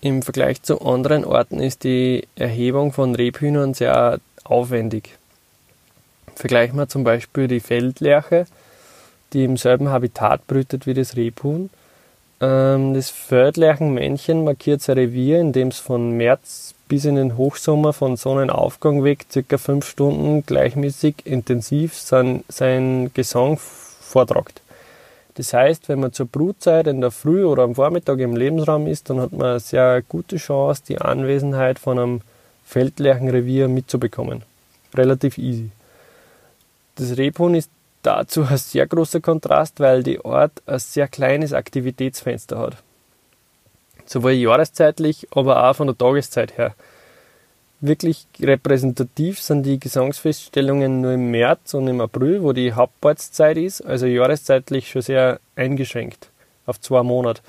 Im 0.00 0.22
Vergleich 0.22 0.62
zu 0.62 0.80
anderen 0.80 1.24
Orten 1.24 1.60
ist 1.60 1.84
die 1.84 2.26
Erhebung 2.34 2.92
von 2.92 3.14
Rebhühnern 3.14 3.72
sehr 3.72 4.18
aufwendig. 4.42 5.16
Vergleichen 6.34 6.76
wir 6.76 6.88
zum 6.88 7.04
Beispiel 7.04 7.46
die 7.46 7.60
Feldlerche, 7.60 8.46
die 9.32 9.44
im 9.44 9.56
selben 9.56 9.88
Habitat 9.88 10.46
brütet 10.46 10.86
wie 10.86 10.94
das 10.94 11.16
Rebhuhn 11.16 11.70
ähm, 12.42 12.92
das 12.92 13.08
Feldlerchenmännchen 13.08 14.42
markiert 14.42 14.82
sein 14.82 14.98
Revier, 14.98 15.40
indem 15.40 15.68
es 15.68 15.78
von 15.78 16.10
März 16.10 16.74
bis 16.88 17.04
in 17.04 17.14
den 17.14 17.36
Hochsommer 17.36 17.92
von 17.92 18.16
Sonnenaufgang 18.16 19.04
weg 19.04 19.26
circa 19.30 19.58
fünf 19.58 19.88
Stunden 19.88 20.44
gleichmäßig 20.44 21.24
intensiv 21.24 21.96
sein, 21.96 22.42
sein 22.48 23.12
Gesang 23.14 23.58
vortragt. 23.58 24.60
Das 25.36 25.54
heißt, 25.54 25.88
wenn 25.88 26.00
man 26.00 26.12
zur 26.12 26.26
Brutzeit 26.26 26.88
in 26.88 27.00
der 27.00 27.12
Früh 27.12 27.44
oder 27.44 27.62
am 27.62 27.76
Vormittag 27.76 28.18
im 28.18 28.36
Lebensraum 28.36 28.88
ist, 28.88 29.08
dann 29.08 29.20
hat 29.20 29.32
man 29.32 29.50
eine 29.50 29.60
sehr 29.60 30.02
gute 30.02 30.36
Chance, 30.36 30.82
die 30.86 31.00
Anwesenheit 31.00 31.78
von 31.78 31.98
einem 31.98 32.20
Feldlerchenrevier 32.64 33.68
mitzubekommen. 33.68 34.42
Relativ 34.94 35.38
easy. 35.38 35.70
Das 36.96 37.16
Rebhuhn 37.16 37.54
ist 37.54 37.70
dazu 38.02 38.42
ein 38.42 38.56
sehr 38.56 38.86
großer 38.86 39.20
Kontrast, 39.20 39.80
weil 39.80 40.02
die 40.02 40.24
Ort 40.24 40.62
ein 40.66 40.78
sehr 40.78 41.08
kleines 41.08 41.52
Aktivitätsfenster 41.52 42.58
hat. 42.58 42.76
Sowohl 44.04 44.32
jahreszeitlich, 44.32 45.28
aber 45.30 45.68
auch 45.68 45.76
von 45.76 45.86
der 45.86 45.96
Tageszeit 45.96 46.58
her. 46.58 46.74
Wirklich 47.80 48.26
repräsentativ 48.40 49.40
sind 49.40 49.64
die 49.64 49.80
Gesangsfeststellungen 49.80 51.00
nur 51.00 51.12
im 51.12 51.30
März 51.30 51.74
und 51.74 51.88
im 51.88 52.00
April, 52.00 52.42
wo 52.42 52.52
die 52.52 52.72
Hauptbordszeit 52.74 53.56
ist, 53.56 53.80
also 53.80 54.06
jahreszeitlich 54.06 54.90
schon 54.90 55.02
sehr 55.02 55.40
eingeschränkt 55.56 56.28
auf 56.66 56.80
zwei 56.80 57.02
Monate. 57.02 57.42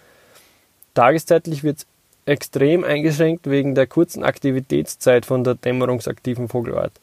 Tageszeitlich 0.95 1.63
wird 1.63 1.79
es 1.79 1.87
extrem 2.25 2.83
eingeschränkt 2.83 3.49
wegen 3.49 3.75
der 3.75 3.87
kurzen 3.87 4.23
Aktivitätszeit 4.23 5.25
von 5.25 5.43
der 5.43 5.55
dämmerungsaktiven 5.55 6.47
Vogelart. 6.47 6.93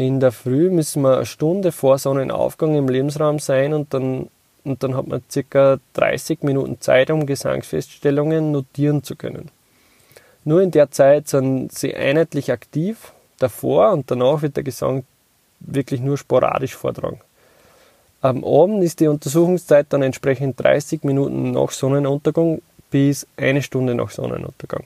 In 0.00 0.18
der 0.18 0.32
Früh 0.32 0.70
müssen 0.70 1.02
wir 1.02 1.16
eine 1.16 1.26
Stunde 1.26 1.72
vor 1.72 1.98
Sonnenaufgang 1.98 2.74
im 2.74 2.88
Lebensraum 2.88 3.38
sein 3.38 3.74
und 3.74 3.92
dann, 3.92 4.30
und 4.64 4.82
dann 4.82 4.96
hat 4.96 5.06
man 5.06 5.22
circa 5.30 5.78
30 5.92 6.42
Minuten 6.42 6.80
Zeit, 6.80 7.10
um 7.10 7.26
Gesangsfeststellungen 7.26 8.50
notieren 8.50 9.02
zu 9.02 9.14
können. 9.14 9.50
Nur 10.42 10.62
in 10.62 10.70
der 10.70 10.90
Zeit 10.90 11.28
sind 11.28 11.72
sie 11.72 11.94
einheitlich 11.94 12.50
aktiv, 12.50 13.12
davor 13.38 13.92
und 13.92 14.10
danach 14.10 14.40
wird 14.40 14.56
der 14.56 14.64
Gesang 14.64 15.04
wirklich 15.60 16.00
nur 16.00 16.16
sporadisch 16.16 16.74
vortragen. 16.74 17.20
Am 18.22 18.42
Abend 18.42 18.82
ist 18.82 19.00
die 19.00 19.08
Untersuchungszeit 19.08 19.88
dann 19.90 20.00
entsprechend 20.00 20.58
30 20.58 21.04
Minuten 21.04 21.50
nach 21.50 21.72
Sonnenuntergang 21.72 22.62
bis 22.90 23.26
eine 23.36 23.60
Stunde 23.60 23.94
nach 23.94 24.08
Sonnenuntergang. 24.08 24.84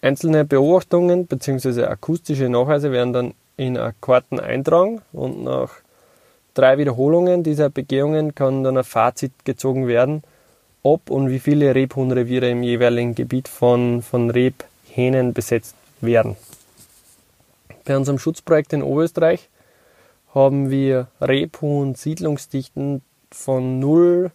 Einzelne 0.00 0.46
Beobachtungen 0.46 1.26
bzw. 1.26 1.84
akustische 1.84 2.48
Nachweise 2.48 2.90
werden 2.92 3.12
dann 3.12 3.34
in 3.56 3.78
Karten 4.00 4.38
eintragen 4.40 5.02
und 5.12 5.44
nach 5.44 5.70
drei 6.54 6.78
Wiederholungen 6.78 7.42
dieser 7.42 7.70
Begehungen 7.70 8.34
kann 8.34 8.64
dann 8.64 8.78
ein 8.78 8.84
Fazit 8.84 9.32
gezogen 9.44 9.86
werden, 9.86 10.22
ob 10.82 11.10
und 11.10 11.30
wie 11.30 11.38
viele 11.38 11.74
Rebhuhnreviere 11.74 12.50
im 12.50 12.62
jeweiligen 12.62 13.14
Gebiet 13.14 13.48
von, 13.48 14.02
von 14.02 14.30
Rebhähnen 14.30 15.32
besetzt 15.32 15.74
werden. 16.00 16.36
Bei 17.84 17.96
unserem 17.96 18.18
Schutzprojekt 18.18 18.72
in 18.72 18.82
Oberösterreich 18.82 19.48
haben 20.34 20.70
wir 20.70 21.08
Rebhuhn-Siedlungsdichten 21.20 23.02
von 23.30 23.78
0 23.78 24.30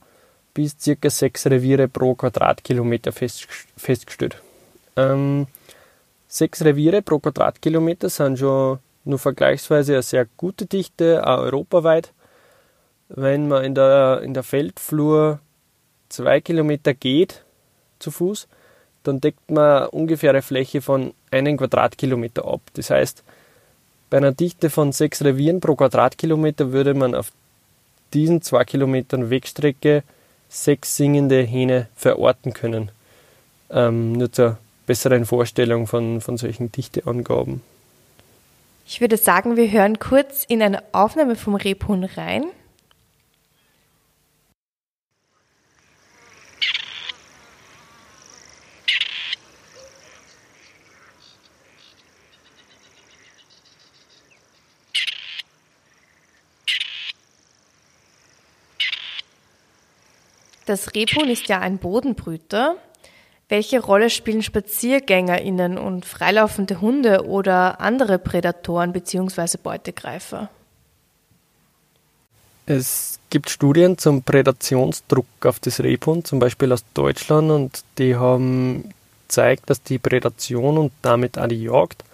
bis 0.54 0.76
ca. 0.78 1.10
6 1.10 1.48
Reviere 1.48 1.88
pro 1.88 2.16
Quadratkilometer 2.16 3.12
festgestellt. 3.12 4.42
Ähm, 4.98 5.48
6 6.28 6.66
Reviere 6.66 7.02
pro 7.02 7.20
Quadratkilometer 7.20 8.10
sind 8.10 8.40
schon 8.40 8.80
nur 9.04 9.20
vergleichsweise 9.20 9.94
eine 9.94 10.04
sehr 10.04 10.26
gute 10.38 10.66
Dichte, 10.66 11.26
auch 11.26 11.40
europaweit. 11.40 12.14
Wenn 13.10 13.48
man 13.48 13.64
in 13.64 13.76
der, 13.76 14.22
in 14.24 14.34
der 14.34 14.44
Feldflur 14.44 15.40
zwei 16.10 16.42
Kilometer 16.42 16.94
geht 16.94 17.44
zu 18.00 18.12
Fuß, 18.12 18.48
dann 19.04 19.20
deckt 19.20 19.50
man 19.50 19.88
ungefähr 19.88 20.30
eine 20.30 20.42
Fläche 20.42 20.82
von 20.82 21.14
einem 21.32 21.58
Quadratkilometer 21.58 22.46
ab. 22.46 22.62
Das 22.74 22.90
heißt, 22.90 23.24
bei 24.10 24.18
einer 24.18 24.32
Dichte 24.32 24.70
von 24.70 24.92
sechs 24.92 25.24
Revieren 25.24 25.60
pro 25.60 25.76
Quadratkilometer 25.76 26.72
würde 26.72 26.94
man 26.94 27.16
auf 27.16 27.32
diesen 28.14 28.42
zwei 28.42 28.66
Kilometern 28.66 29.30
Wegstrecke 29.30 30.04
sechs 30.50 30.98
singende 30.98 31.42
Hähne 31.42 31.88
verorten 31.96 32.54
können. 32.54 32.92
Ähm, 33.70 34.14
nur 34.14 34.32
zur 34.32 34.58
besseren 34.86 35.26
Vorstellung 35.26 35.88
von, 35.88 36.20
von 36.20 36.38
solchen 36.38 36.72
Dichteangaben. 36.72 37.62
Ich 38.86 39.00
würde 39.00 39.18
sagen, 39.18 39.56
wir 39.56 39.72
hören 39.72 40.00
kurz 40.00 40.44
in 40.44 40.62
eine 40.62 40.84
Aufnahme 40.92 41.36
vom 41.36 41.56
Rebhuhn 41.56 42.04
rein. 42.04 42.46
Das 60.66 60.94
Rebhuhn 60.96 61.28
ist 61.28 61.50
ja 61.50 61.60
ein 61.60 61.80
Bodenbrüter 61.80 62.78
welche 63.52 63.82
Rolle 63.82 64.10
spielen 64.10 64.42
SpaziergängerInnen 64.42 65.78
und 65.78 66.06
freilaufende 66.06 66.80
Hunde 66.80 67.26
oder 67.26 67.82
andere 67.82 68.18
Prädatoren 68.18 68.94
bzw. 68.94 69.58
Beutegreifer? 69.62 70.50
Es 72.66 73.20
gibt 73.30 73.50
Studien 73.50 73.98
zum 73.98 74.24
Prädationsdruck 74.24 75.26
auf 75.44 75.60
das 75.60 75.82
Rebhuhn, 75.82 76.24
zum 76.24 76.40
Beispiel 76.40 76.72
aus 76.72 76.86
Deutschland, 76.94 77.52
und 77.52 77.84
die 77.98 78.16
haben 78.16 78.94
gezeigt, 79.28 79.70
dass 79.70 79.84
die 79.84 80.00
Prädation 80.00 80.78
und 80.78 80.94
damit 81.02 81.38
auch 81.38 81.48
die 81.48 81.64
Jagd 81.64 82.06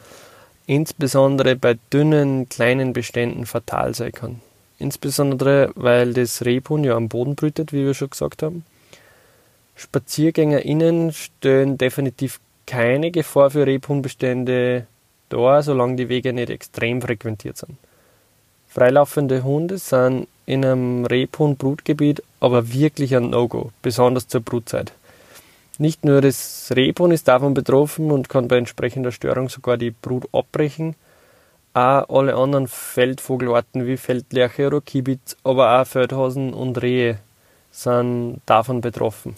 insbesondere 0.66 1.56
bei 1.56 1.78
dünnen, 1.94 2.50
kleinen 2.50 2.94
Beständen 2.94 3.46
fatal 3.46 3.94
sein 3.94 4.12
kann. 4.12 4.42
Insbesondere, 4.80 5.72
weil 5.76 6.14
das 6.14 6.44
Rebhuhn 6.44 6.84
ja 6.84 6.96
am 6.96 7.10
Boden 7.10 7.36
brütet, 7.36 7.74
wie 7.74 7.86
wir 7.86 7.94
schon 7.94 8.10
gesagt 8.10 8.42
haben 8.42 8.66
SpaziergängerInnen 9.78 11.14
stellen 11.14 11.78
definitiv 11.78 12.40
keine 12.66 13.12
Gefahr 13.12 13.52
für 13.52 13.66
Rebhuhnbestände 13.66 14.88
dar, 15.30 15.64
solange 15.64 15.96
die 15.96 16.10
Wege 16.10 16.34
nicht 16.34 16.50
extrem 16.50 17.02
frequentiert 17.02 17.58
sind. 17.58 17.78
Freilaufende 18.68 19.44
Hunde 19.44 19.78
sind 19.78 20.28
in 20.46 20.66
einem 20.66 21.06
Rebhuhn-Brutgebiet 21.06 22.24
aber 22.40 22.72
wirklich 22.74 23.16
ein 23.16 23.30
No-Go, 23.30 23.72
besonders 23.82 24.28
zur 24.28 24.42
Brutzeit. 24.42 24.94
Nicht 25.80 26.06
nur 26.06 26.22
das 26.22 26.72
Rebhuhn 26.76 27.12
ist 27.12 27.28
davon 27.28 27.54
betroffen 27.54 28.12
und 28.12 28.30
kann 28.30 28.48
bei 28.48 28.58
entsprechender 28.58 29.12
Störung 29.12 29.48
sogar 29.50 29.78
die 29.78 29.92
Brut 29.92 30.28
abbrechen, 30.34 30.96
auch 31.74 32.10
alle 32.10 32.36
anderen 32.36 32.68
Feldvogelarten 32.68 33.86
wie 33.86 33.98
Feldlerche 33.98 34.68
oder 34.68 34.82
Kibitz, 34.82 35.38
aber 35.44 35.80
auch 35.80 35.86
Feldhasen 35.86 36.54
und 36.54 36.82
Rehe 36.82 37.20
sind 37.72 38.42
davon 38.48 38.82
betroffen. 38.82 39.36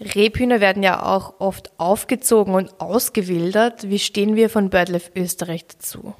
Rebhühner 0.00 0.60
werden 0.60 0.82
ja 0.82 1.02
auch 1.02 1.34
oft 1.40 1.70
aufgezogen 1.76 2.54
und 2.54 2.80
ausgewildert. 2.80 3.88
Wie 3.90 3.98
stehen 3.98 4.34
wir 4.34 4.48
von 4.48 4.70
BirdLife 4.70 5.10
Österreich 5.14 5.66
dazu? 5.66 6.14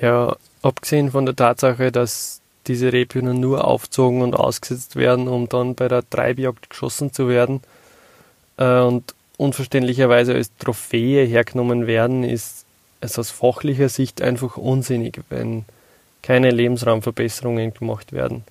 Ja, 0.00 0.36
abgesehen 0.62 1.10
von 1.10 1.26
der 1.26 1.34
Tatsache, 1.34 1.90
dass 1.90 2.40
diese 2.68 2.92
Rebhühner 2.92 3.34
nur 3.34 3.66
aufzogen 3.66 4.22
und 4.22 4.34
ausgesetzt 4.34 4.94
werden, 4.94 5.26
um 5.26 5.48
dann 5.48 5.74
bei 5.74 5.88
der 5.88 6.08
Treibjagd 6.08 6.70
geschossen 6.70 7.12
zu 7.12 7.28
werden 7.28 7.62
äh, 8.58 8.80
und 8.80 9.14
unverständlicherweise 9.38 10.34
als 10.34 10.54
Trophäe 10.58 11.24
hergenommen 11.24 11.86
werden, 11.86 12.22
ist 12.24 12.64
es 13.00 13.18
aus 13.18 13.30
fachlicher 13.30 13.88
Sicht 13.88 14.20
einfach 14.20 14.56
unsinnig, 14.56 15.20
wenn 15.30 15.64
keine 16.22 16.50
Lebensraumverbesserungen 16.50 17.72
gemacht 17.74 18.12
werden. 18.12 18.44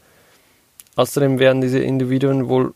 Außerdem 0.95 1.39
werden 1.39 1.61
diese 1.61 1.79
Individuen 1.79 2.49
wohl 2.49 2.73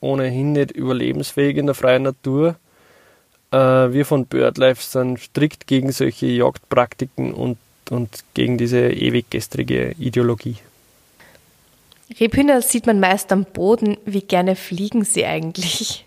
ohnehin 0.00 0.52
nicht 0.52 0.72
überlebensfähig 0.72 1.56
in 1.56 1.66
der 1.66 1.74
freien 1.74 2.02
Natur. 2.02 2.56
Äh, 3.50 3.56
wir 3.56 4.04
von 4.04 4.26
BirdLife 4.26 4.82
sind 4.82 5.20
strikt 5.20 5.66
gegen 5.66 5.92
solche 5.92 6.26
Jagdpraktiken 6.26 7.32
und, 7.32 7.58
und 7.90 8.24
gegen 8.34 8.58
diese 8.58 8.90
ewiggestrige 8.90 9.94
Ideologie. 9.98 10.56
Rebhühner 12.18 12.60
sieht 12.62 12.86
man 12.86 12.98
meist 12.98 13.30
am 13.30 13.44
Boden. 13.44 13.96
Wie 14.04 14.22
gerne 14.22 14.56
fliegen 14.56 15.04
sie 15.04 15.24
eigentlich? 15.24 16.06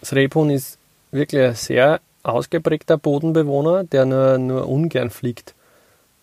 Das 0.00 0.12
Rebhuhn 0.14 0.50
ist 0.50 0.78
wirklich 1.10 1.42
ein 1.42 1.54
sehr 1.54 2.00
ausgeprägter 2.22 2.96
Bodenbewohner, 2.96 3.84
der 3.84 4.04
nur, 4.04 4.38
nur 4.38 4.68
ungern 4.68 5.10
fliegt. 5.10 5.54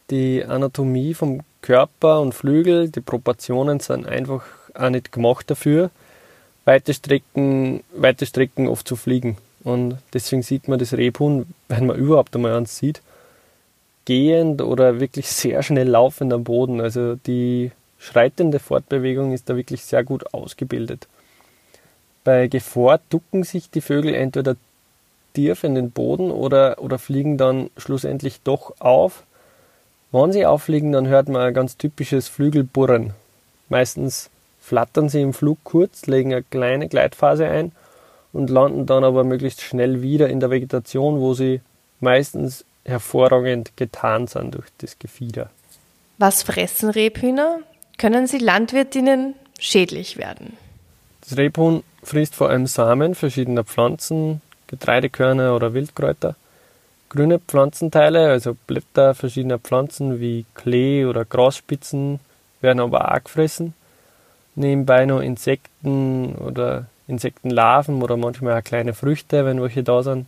Die 0.10 0.44
Anatomie 0.44 1.14
vom 1.14 1.42
Körper 1.62 2.22
und 2.22 2.34
Flügel, 2.34 2.90
die 2.90 3.02
Proportionen 3.02 3.80
sind 3.80 4.08
einfach 4.08 4.44
auch 4.74 4.90
nicht 4.90 5.12
gemacht 5.12 5.50
dafür, 5.50 5.92
weite 6.70 6.94
Strecken, 6.94 7.84
weite 7.96 8.28
Strecken 8.28 8.68
oft 8.68 8.88
zu 8.88 8.96
fliegen. 8.96 9.38
Und 9.64 9.98
deswegen 10.14 10.44
sieht 10.44 10.68
man 10.68 10.78
das 10.78 10.94
Rebhuhn, 10.94 11.48
wenn 11.68 11.88
man 11.88 11.98
überhaupt 11.98 12.36
einmal 12.36 12.56
eins 12.56 12.78
sieht, 12.78 13.02
gehend 14.06 14.62
oder 14.62 15.00
wirklich 15.00 15.32
sehr 15.32 15.64
schnell 15.64 15.90
laufend 15.90 16.32
am 16.32 16.44
Boden. 16.44 16.80
Also 16.80 17.16
die 17.16 17.72
schreitende 17.98 18.60
Fortbewegung 18.60 19.34
ist 19.34 19.50
da 19.50 19.56
wirklich 19.56 19.84
sehr 19.84 20.04
gut 20.04 20.32
ausgebildet. 20.32 21.08
Bei 22.24 22.48
Gefahr 22.48 23.00
ducken 23.10 23.44
sich 23.44 23.72
die 23.72 23.82
Vögel 23.82 24.14
entweder 24.14 24.56
tief 25.34 25.64
in 25.64 25.74
den 25.74 25.90
Boden 25.90 26.30
oder, 26.30 26.78
oder 26.80 27.00
fliegen 27.00 27.40
dann 27.40 27.72
schlussendlich 27.78 28.42
doch 28.44 28.80
auf. 28.80 29.24
Wenn 30.12 30.32
sie 30.32 30.46
auffliegen, 30.46 30.92
dann 30.92 31.08
hört 31.08 31.30
man 31.30 31.42
ein 31.42 31.54
ganz 31.54 31.78
typisches 31.78 32.28
Flügelburren. 32.28 33.14
Meistens 33.70 34.30
flattern 34.70 35.10
sie 35.10 35.22
im 35.22 35.34
Flug 35.34 35.58
kurz, 35.64 36.06
legen 36.06 36.32
eine 36.32 36.44
kleine 36.44 36.88
Gleitphase 36.88 37.48
ein 37.48 37.72
und 38.34 38.52
landen 38.52 38.86
dann 38.86 39.04
aber 39.04 39.24
möglichst 39.24 39.62
schnell 39.62 40.04
wieder 40.04 40.30
in 40.30 40.40
der 40.40 40.52
Vegetation, 40.52 41.20
wo 41.20 41.34
sie 41.34 41.62
meistens 42.02 42.66
hervorragend 42.86 43.76
getan 43.78 44.28
sind 44.28 44.54
durch 44.54 44.68
das 44.78 45.00
Gefieder. 45.00 45.50
Was 46.20 46.44
fressen 46.44 46.92
Rebhühner? 46.92 47.62
Können 47.98 48.28
sie 48.28 48.38
Landwirtinnen 48.38 49.34
schädlich 49.58 50.18
werden? 50.18 50.56
Das 51.22 51.36
Rebhuhn 51.36 51.84
frisst 52.04 52.36
vor 52.36 52.50
allem 52.50 52.68
Samen 52.68 53.16
verschiedener 53.16 53.64
Pflanzen, 53.64 54.42
Getreidekörner 54.68 55.56
oder 55.56 55.74
Wildkräuter. 55.74 56.36
Grüne 57.10 57.40
Pflanzenteile, 57.40 58.30
also 58.30 58.56
Blätter 58.68 59.16
verschiedener 59.16 59.58
Pflanzen 59.58 60.20
wie 60.20 60.46
Klee 60.54 61.06
oder 61.06 61.26
Grasspitzen, 61.26 62.20
werden 62.62 62.82
aber 62.82 63.12
auch 63.12 63.24
gefressen 63.24 63.74
nebenbei 64.56 65.06
noch 65.06 65.22
Insekten 65.22 66.36
oder 66.36 66.86
Insektenlarven 67.08 68.02
oder 68.02 68.18
manchmal 68.18 68.60
auch 68.60 68.64
kleine 68.64 68.94
Früchte, 68.94 69.46
wenn 69.46 69.62
welche 69.62 69.84
da 69.84 70.04
sind. 70.04 70.28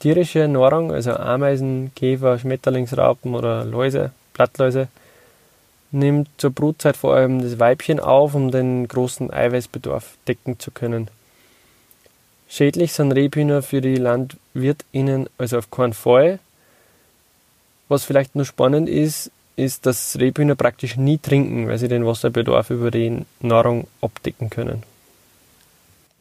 Tierische 0.00 0.46
Nahrung, 0.46 0.92
also 0.92 1.12
Ameisen, 1.14 1.92
Käfer, 1.96 2.38
Schmetterlingsraupen 2.38 3.34
oder 3.34 3.64
Läuse, 3.64 4.12
Blattläuse, 4.34 4.88
nimmt 5.90 6.28
zur 6.36 6.50
Brutzeit 6.50 6.96
vor 6.96 7.14
allem 7.14 7.42
das 7.42 7.58
Weibchen 7.58 7.98
auf, 7.98 8.34
um 8.34 8.50
den 8.50 8.86
großen 8.86 9.32
Eiweißbedarf 9.32 10.16
decken 10.26 10.58
zu 10.58 10.70
können. 10.70 11.08
Schädlich 12.48 12.92
sind 12.92 13.12
Rebhühner 13.12 13.62
für 13.62 13.80
die 13.80 13.96
LandwirtInnen 13.96 15.28
also 15.36 15.58
auf 15.58 15.70
keinen 15.70 15.92
Fall. 15.92 16.38
Was 17.88 18.04
vielleicht 18.04 18.36
nur 18.36 18.44
spannend 18.44 18.88
ist, 18.88 19.30
ist, 19.58 19.86
dass 19.86 20.18
Rebhühner 20.18 20.54
praktisch 20.54 20.96
nie 20.96 21.18
trinken, 21.18 21.68
weil 21.68 21.78
sie 21.78 21.88
den 21.88 22.06
Wasserbedarf 22.06 22.70
über 22.70 22.90
die 22.90 23.24
Nahrung 23.40 23.86
abdecken 24.00 24.50
können. 24.50 24.82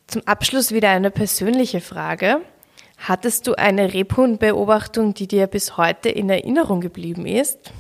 Zum 0.08 0.22
Abschluss 0.26 0.72
wieder 0.72 0.90
eine 0.90 1.12
persönliche 1.12 1.82
Frage. 1.82 2.42
Hattest 2.98 3.46
du 3.46 3.54
eine 3.54 3.94
Rebhuhnbeobachtung, 3.94 5.14
die 5.14 5.28
dir 5.28 5.48
bis 5.48 5.78
heute 5.78 6.10
in 6.10 6.30
Erinnerung 6.30 6.82
geblieben 6.82 7.26
ist? 7.26 7.72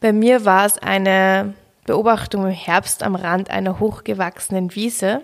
Bei 0.00 0.12
mir 0.12 0.44
war 0.44 0.64
es 0.64 0.78
eine 0.78 1.54
Beobachtung 1.84 2.46
im 2.46 2.52
Herbst 2.52 3.02
am 3.02 3.16
Rand 3.16 3.50
einer 3.50 3.80
hochgewachsenen 3.80 4.74
Wiese, 4.74 5.22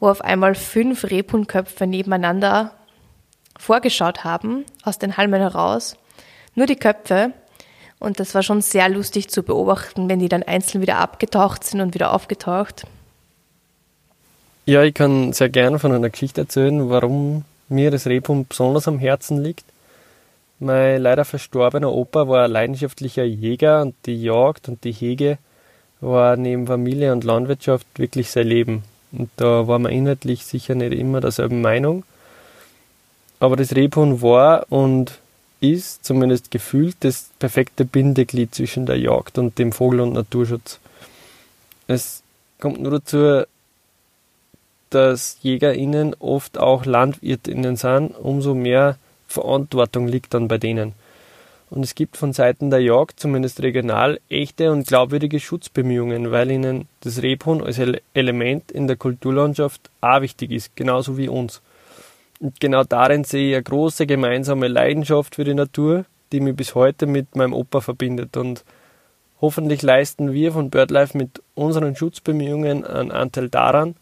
wo 0.00 0.08
auf 0.08 0.22
einmal 0.22 0.54
fünf 0.54 1.04
Rebhuhnköpfe 1.04 1.86
nebeneinander 1.86 2.72
vorgeschaut 3.58 4.24
haben, 4.24 4.64
aus 4.82 4.98
den 4.98 5.16
Halmen 5.16 5.40
heraus. 5.40 5.96
Nur 6.54 6.66
die 6.66 6.76
Köpfe 6.76 7.32
und 8.04 8.20
das 8.20 8.34
war 8.34 8.42
schon 8.42 8.60
sehr 8.60 8.88
lustig 8.88 9.28
zu 9.28 9.42
beobachten, 9.42 10.08
wenn 10.08 10.18
die 10.18 10.28
dann 10.28 10.42
einzeln 10.42 10.82
wieder 10.82 10.98
abgetaucht 10.98 11.64
sind 11.64 11.80
und 11.80 11.94
wieder 11.94 12.12
aufgetaucht. 12.12 12.84
Ja, 14.66 14.82
ich 14.82 14.94
kann 14.94 15.32
sehr 15.32 15.48
gerne 15.48 15.78
von 15.78 15.92
einer 15.92 16.10
Geschichte 16.10 16.42
erzählen, 16.42 16.88
warum 16.88 17.44
mir 17.68 17.90
das 17.90 18.06
Rebhuhn 18.06 18.46
besonders 18.46 18.88
am 18.88 18.98
Herzen 18.98 19.42
liegt. 19.42 19.64
Mein 20.58 21.02
leider 21.02 21.24
verstorbener 21.24 21.92
Opa 21.92 22.28
war 22.28 22.44
ein 22.44 22.50
leidenschaftlicher 22.50 23.24
Jäger 23.24 23.82
und 23.82 23.94
die 24.06 24.22
Jagd 24.22 24.68
und 24.68 24.84
die 24.84 24.92
Hege 24.92 25.38
war 26.00 26.36
neben 26.36 26.66
Familie 26.66 27.12
und 27.12 27.24
Landwirtschaft 27.24 27.86
wirklich 27.96 28.30
sein 28.30 28.46
Leben. 28.46 28.84
Und 29.12 29.30
da 29.36 29.66
war 29.66 29.78
man 29.78 29.92
inhaltlich 29.92 30.44
sicher 30.44 30.74
nicht 30.74 30.92
immer 30.92 31.20
derselben 31.20 31.60
Meinung. 31.60 32.04
Aber 33.40 33.56
das 33.56 33.74
Rebhuhn 33.74 34.22
war 34.22 34.66
und 34.70 35.18
ist, 35.72 36.04
zumindest 36.04 36.50
gefühlt, 36.50 36.96
das 37.00 37.30
perfekte 37.38 37.84
Bindeglied 37.84 38.54
zwischen 38.54 38.86
der 38.86 38.98
Jagd 38.98 39.38
und 39.38 39.58
dem 39.58 39.72
Vogel- 39.72 40.00
und 40.00 40.12
Naturschutz. 40.12 40.78
Es 41.86 42.22
kommt 42.60 42.80
nur 42.80 42.92
dazu, 42.92 43.44
dass 44.90 45.38
JägerInnen 45.42 46.14
oft 46.20 46.58
auch 46.58 46.86
LandwirtInnen 46.86 47.76
sind, 47.76 48.16
umso 48.16 48.54
mehr 48.54 48.96
Verantwortung 49.26 50.06
liegt 50.06 50.34
dann 50.34 50.48
bei 50.48 50.58
denen. 50.58 50.92
Und 51.70 51.82
es 51.82 51.96
gibt 51.96 52.16
von 52.16 52.32
Seiten 52.32 52.70
der 52.70 52.80
Jagd, 52.80 53.18
zumindest 53.18 53.60
regional, 53.60 54.20
echte 54.28 54.70
und 54.70 54.86
glaubwürdige 54.86 55.40
Schutzbemühungen, 55.40 56.30
weil 56.30 56.50
ihnen 56.52 56.86
das 57.00 57.22
Rebhuhn 57.22 57.62
als 57.62 57.80
Element 58.12 58.70
in 58.70 58.86
der 58.86 58.96
Kulturlandschaft 58.96 59.90
auch 60.00 60.20
wichtig 60.20 60.52
ist, 60.52 60.76
genauso 60.76 61.18
wie 61.18 61.28
uns. 61.28 61.60
Und 62.44 62.60
genau 62.60 62.84
darin 62.84 63.24
sehe 63.24 63.48
ich 63.48 63.54
eine 63.54 63.62
große 63.62 64.06
gemeinsame 64.06 64.68
Leidenschaft 64.68 65.36
für 65.36 65.44
die 65.44 65.54
Natur, 65.54 66.04
die 66.30 66.40
mich 66.40 66.54
bis 66.54 66.74
heute 66.74 67.06
mit 67.06 67.36
meinem 67.36 67.54
Opa 67.54 67.80
verbindet. 67.80 68.36
Und 68.36 68.64
hoffentlich 69.40 69.80
leisten 69.80 70.34
wir 70.34 70.52
von 70.52 70.68
BirdLife 70.68 71.16
mit 71.16 71.40
unseren 71.54 71.96
Schutzbemühungen 71.96 72.84
einen 72.84 73.12
Anteil 73.12 73.48
daran, 73.48 73.96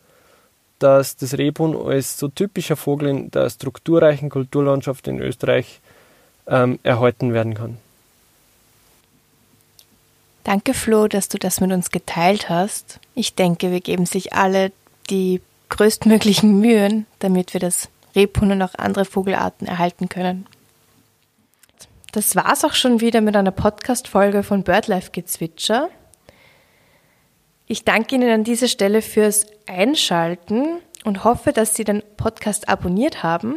dass 0.81 1.15
das 1.15 1.39
Rebhuhn 1.39 1.77
als 1.77 2.19
so 2.19 2.27
typischer 2.27 2.75
Vogel 2.75 3.11
in 3.11 3.31
der 3.31 3.49
strukturreichen 3.49 4.29
Kulturlandschaft 4.29 5.07
in 5.07 5.21
Österreich 5.21 5.81
ähm, 6.49 6.81
erhalten 6.83 7.33
werden 7.35 7.55
kann. 7.55 7.79
Danke, 10.43 10.75
Flo, 10.75 11.07
dass 11.07 11.29
du 11.29 11.39
das 11.39 11.61
mit 11.61 11.71
uns 11.71 11.93
geteilt 11.93 12.49
hast. 12.49 12.99
Ich 13.15 13.37
denke, 13.37 13.71
wir 13.71 13.81
geben 13.81 14.05
sich 14.05 14.33
alle 14.33 14.73
die 15.11 15.41
größtmöglichen 15.69 16.59
Mühen, 16.59 17.07
damit 17.21 17.53
wir 17.55 17.61
das 17.61 17.89
Rebhuhn 18.15 18.53
und 18.53 18.63
auch 18.63 18.75
andere 18.77 19.05
Vogelarten 19.05 19.67
erhalten 19.67 20.09
können. 20.09 20.47
Das 22.13 22.37
war's 22.37 22.65
auch 22.65 22.75
schon 22.75 23.01
wieder 23.01 23.23
mit 23.23 23.37
einer 23.37 23.53
Podcast-Folge 23.53 24.43
von 24.43 24.65
BirdLife 24.65 25.13
Gezwitscher. 25.13 25.89
Ich 27.67 27.85
danke 27.85 28.17
Ihnen 28.17 28.31
an 28.31 28.45
dieser 28.45 28.69
Stelle 28.69 29.01
fürs 29.01 29.47
Einschalten 29.67 30.81
und 31.05 31.25
hoffe, 31.25 31.53
dass 31.53 31.75
Sie 31.75 31.85
den 31.85 32.03
Podcast 32.19 32.69
abonniert 32.69 33.23
haben. 33.23 33.55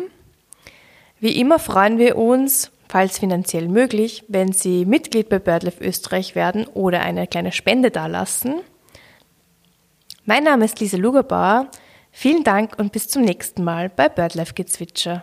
Wie 1.20 1.38
immer 1.38 1.60
freuen 1.60 1.97
wir 1.97 2.18
uns, 2.18 2.72
falls 2.88 3.20
finanziell 3.20 3.68
möglich, 3.68 4.24
wenn 4.30 4.53
Sie 4.53 4.86
Mitglied 4.86 5.28
bei 5.28 5.39
BirdLife 5.39 5.84
Österreich 5.84 6.36
werden 6.36 6.66
oder 6.66 7.01
eine 7.01 7.28
kleine 7.28 7.51
Spende 7.51 7.91
dalassen. 7.91 8.62
Mein 10.24 10.45
Name 10.45 10.64
ist 10.64 10.80
Lisa 10.80 10.97
Lugerbauer. 10.97 11.70
Vielen 12.18 12.45
Dank 12.45 12.80
und 12.80 12.93
bis 12.93 13.09
zum 13.09 13.24
nächsten 13.24 13.61
Mal 13.66 13.89
bei 13.89 14.07
BirdLife 14.07 14.53
Gezwitscher. 14.53 15.22